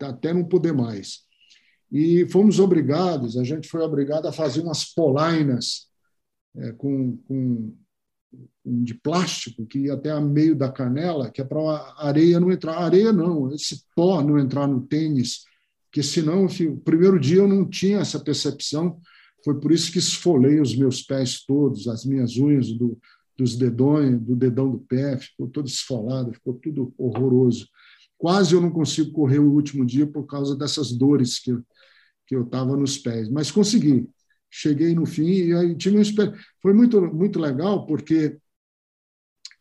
[0.00, 1.24] até não poder mais.
[1.90, 5.88] E fomos obrigados, a gente foi obrigado a fazer umas polainas
[6.56, 7.76] é, com, com,
[8.64, 12.50] de plástico que ia até a meio da canela, que é para a areia não
[12.50, 12.78] entrar.
[12.78, 15.44] areia não, esse pó não entrar no tênis,
[15.84, 18.98] porque senão, o primeiro dia eu não tinha essa percepção,
[19.44, 22.98] foi por isso que esfolei os meus pés todos, as minhas unhas do,
[23.36, 27.68] dos dedões, do dedão do pé, ficou todo esfolado, ficou tudo horroroso.
[28.16, 31.52] Quase eu não consigo correr o último dia por causa dessas dores que
[32.26, 34.08] que eu estava nos pés, mas consegui.
[34.56, 36.02] Cheguei no fim e aí tive um
[36.62, 38.38] foi muito muito legal porque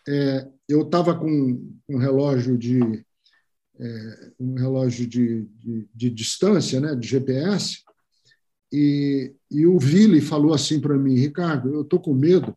[0.08, 3.04] é, eu estava com um relógio de
[3.80, 7.80] é, um relógio de, de, de, distância, né, de GPS,
[8.72, 12.56] e, e o Vili falou assim para mim, Ricardo, eu estou com medo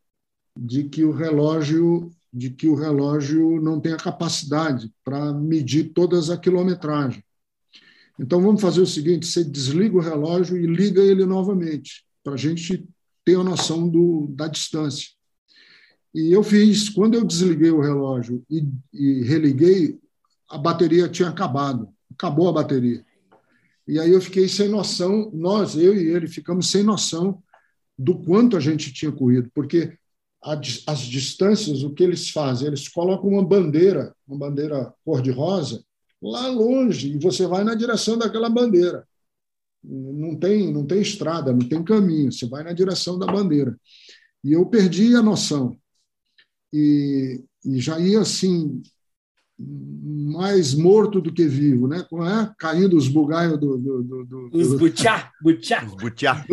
[0.54, 6.36] de que o relógio de que o relógio não tenha capacidade para medir todas a
[6.36, 7.24] quilometragem.
[8.18, 12.36] Então vamos fazer o seguinte: você desliga o relógio e liga ele novamente, para a
[12.36, 12.84] gente
[13.24, 15.10] ter a noção do, da distância.
[16.12, 19.96] E eu fiz, quando eu desliguei o relógio e, e religuei,
[20.50, 23.04] a bateria tinha acabado, acabou a bateria.
[23.86, 27.40] E aí eu fiquei sem noção, nós, eu e ele, ficamos sem noção
[27.96, 29.96] do quanto a gente tinha corrido, porque
[30.42, 32.66] as distâncias, o que eles fazem?
[32.66, 35.84] Eles colocam uma bandeira, uma bandeira cor-de-rosa,
[36.20, 39.06] lá longe, e você vai na direção daquela bandeira.
[39.88, 43.78] Não tem, não tem estrada, não tem caminho, você vai na direção da bandeira.
[44.42, 45.76] E eu perdi a noção.
[46.72, 48.82] E, e já ia assim,
[49.58, 52.00] mais morto do que vivo, né?
[52.00, 52.54] É?
[52.58, 56.44] Caindo os bugaios do, do, do, do os butiá, butiá, os butiá,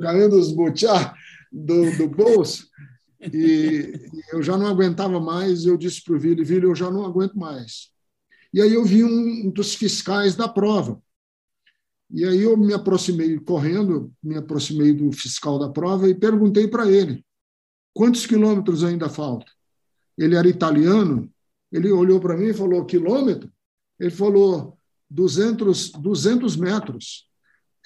[0.00, 1.14] caindo os butiá
[1.50, 2.68] do, do bolso.
[3.32, 3.92] E
[4.32, 5.64] eu já não aguentava mais.
[5.64, 7.88] Eu disse para o Vili, Vili, eu já não aguento mais.
[8.52, 11.02] E aí eu vi um dos fiscais da prova.
[12.10, 16.90] E aí eu me aproximei correndo, me aproximei do fiscal da prova e perguntei para
[16.90, 17.24] ele
[17.94, 19.50] quantos quilômetros ainda falta.
[20.18, 21.30] Ele era italiano,
[21.72, 23.50] ele olhou para mim e falou quilômetro.
[23.98, 24.76] Ele falou
[25.08, 27.28] 200, 200 metros.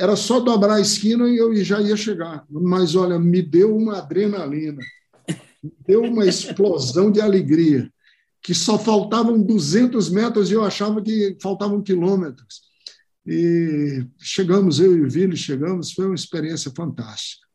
[0.01, 2.45] Era só dobrar a esquina e eu já ia chegar.
[2.49, 4.81] Mas olha, me deu uma adrenalina,
[5.63, 7.91] me deu uma explosão de alegria
[8.41, 12.68] que só faltavam 200 metros e eu achava que faltavam quilômetros.
[13.31, 17.47] E chegamos, eu e o Vili chegamos, foi uma experiência fantástica.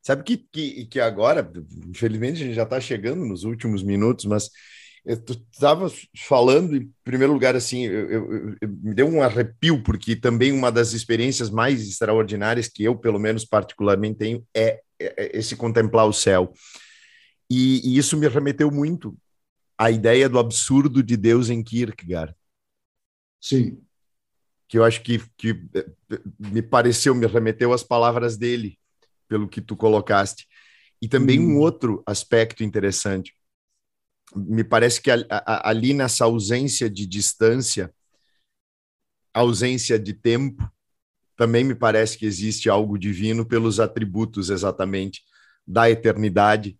[0.00, 1.50] Sabe que, que, que agora,
[1.88, 4.48] infelizmente, a gente já está chegando nos últimos minutos, mas
[5.26, 10.14] tu estava falando, em primeiro lugar, assim, eu, eu, eu, me deu um arrepio, porque
[10.14, 15.38] também uma das experiências mais extraordinárias que eu, pelo menos particularmente, tenho é, é, é
[15.38, 16.52] esse contemplar o céu.
[17.50, 19.18] E, e, isso me remeteu muito
[19.76, 22.32] a ideia do absurdo de Deus em Kierkegaard.
[23.40, 23.82] Sim.
[24.68, 25.86] Que eu acho que, que eh,
[26.38, 28.78] me pareceu, me remeteu às palavras dele,
[29.26, 30.46] pelo que tu colocaste.
[31.00, 31.54] E também hum.
[31.54, 33.34] um outro aspecto interessante.
[34.34, 37.92] Me parece que ali nessa ausência de distância,
[39.32, 40.70] ausência de tempo,
[41.34, 45.22] também me parece que existe algo divino pelos atributos exatamente
[45.66, 46.76] da eternidade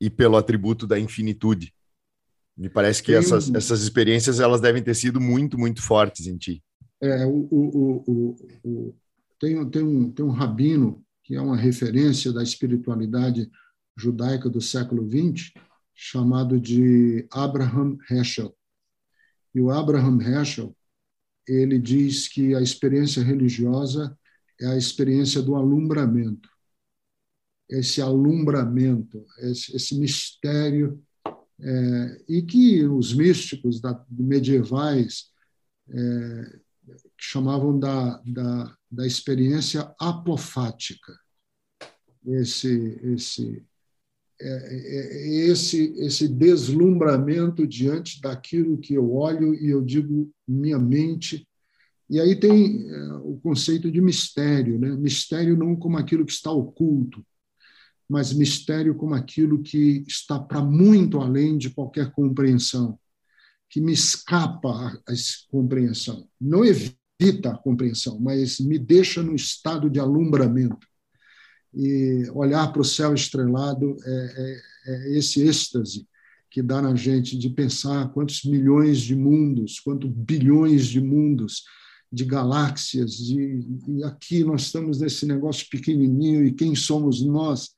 [0.00, 1.74] e pelo atributo da infinitude.
[2.60, 6.62] Me parece que essas, essas experiências elas devem ter sido muito, muito fortes em ti.
[7.00, 8.96] É, o, o, o, o,
[9.40, 13.50] tem, tem, um, tem um rabino que é uma referência da espiritualidade
[13.96, 15.54] judaica do século XX,
[15.94, 18.54] chamado de Abraham Heschel.
[19.54, 20.76] E o Abraham Heschel,
[21.48, 24.14] ele diz que a experiência religiosa
[24.60, 26.50] é a experiência do alumbramento
[27.70, 31.00] esse alumbramento, esse, esse mistério,
[31.62, 35.30] é, e que os místicos da, medievais
[35.88, 36.58] é,
[37.18, 41.12] chamavam da, da, da experiência apofática.
[42.26, 43.64] Esse, esse,
[44.40, 51.46] é, é, esse, esse deslumbramento diante daquilo que eu olho e eu digo minha mente.
[52.08, 54.90] E aí tem é, o conceito de mistério, né?
[54.96, 57.24] mistério não como aquilo que está oculto,
[58.10, 62.98] mas mistério como aquilo que está para muito além de qualquer compreensão,
[63.68, 65.12] que me escapa a
[65.48, 66.28] compreensão.
[66.40, 70.88] Não evita a compreensão, mas me deixa no estado de alumbramento.
[71.72, 76.04] e olhar para o céu estrelado é, é, é esse êxtase
[76.50, 81.62] que dá na gente de pensar quantos milhões de mundos, quantos bilhões de mundos,
[82.12, 87.70] de galáxias, e aqui nós estamos nesse negócio pequenininho, e quem somos nós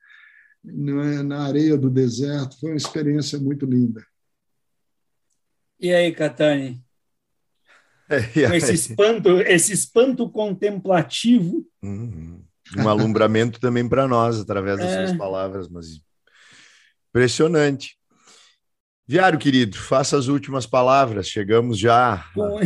[0.64, 2.58] na areia do deserto?
[2.58, 4.04] Foi uma experiência muito linda.
[5.80, 6.82] E aí, Catani?
[8.08, 11.66] Com esse espanto, esse espanto contemplativo.
[11.82, 12.44] Uhum.
[12.76, 15.06] Um alumbramento também para nós, através das é.
[15.06, 16.00] suas palavras, mas
[17.10, 17.96] impressionante.
[19.06, 21.28] Viário, querido, faça as últimas palavras.
[21.28, 22.24] Chegamos já.
[22.34, 22.60] Com,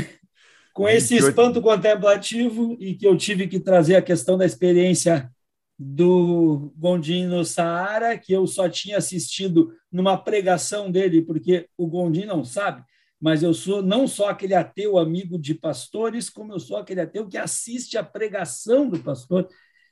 [0.73, 5.31] com esse espanto contemplativo e que eu tive que trazer a questão da experiência
[5.79, 12.24] do Gondim no Saara, que eu só tinha assistido numa pregação dele, porque o Gondim
[12.24, 12.83] não sabe,
[13.20, 17.27] mas eu sou não só aquele ateu amigo de pastores, como eu sou aquele ateu
[17.27, 19.49] que assiste a pregação do pastor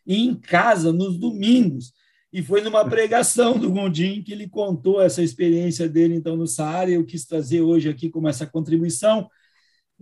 [0.07, 1.93] em casa nos domingos.
[2.33, 6.91] E foi numa pregação do Gondim que ele contou essa experiência dele então no Saara,
[6.91, 9.29] e eu quis trazer hoje aqui como essa contribuição.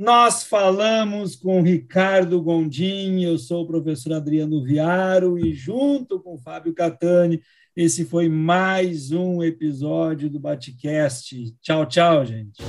[0.03, 6.75] Nós falamos com Ricardo Gondim, eu sou o professor Adriano Viaro e junto com Fábio
[6.75, 7.41] Catani,
[7.77, 11.55] esse foi mais um episódio do Batcast.
[11.63, 12.61] Tchau, tchau, gente.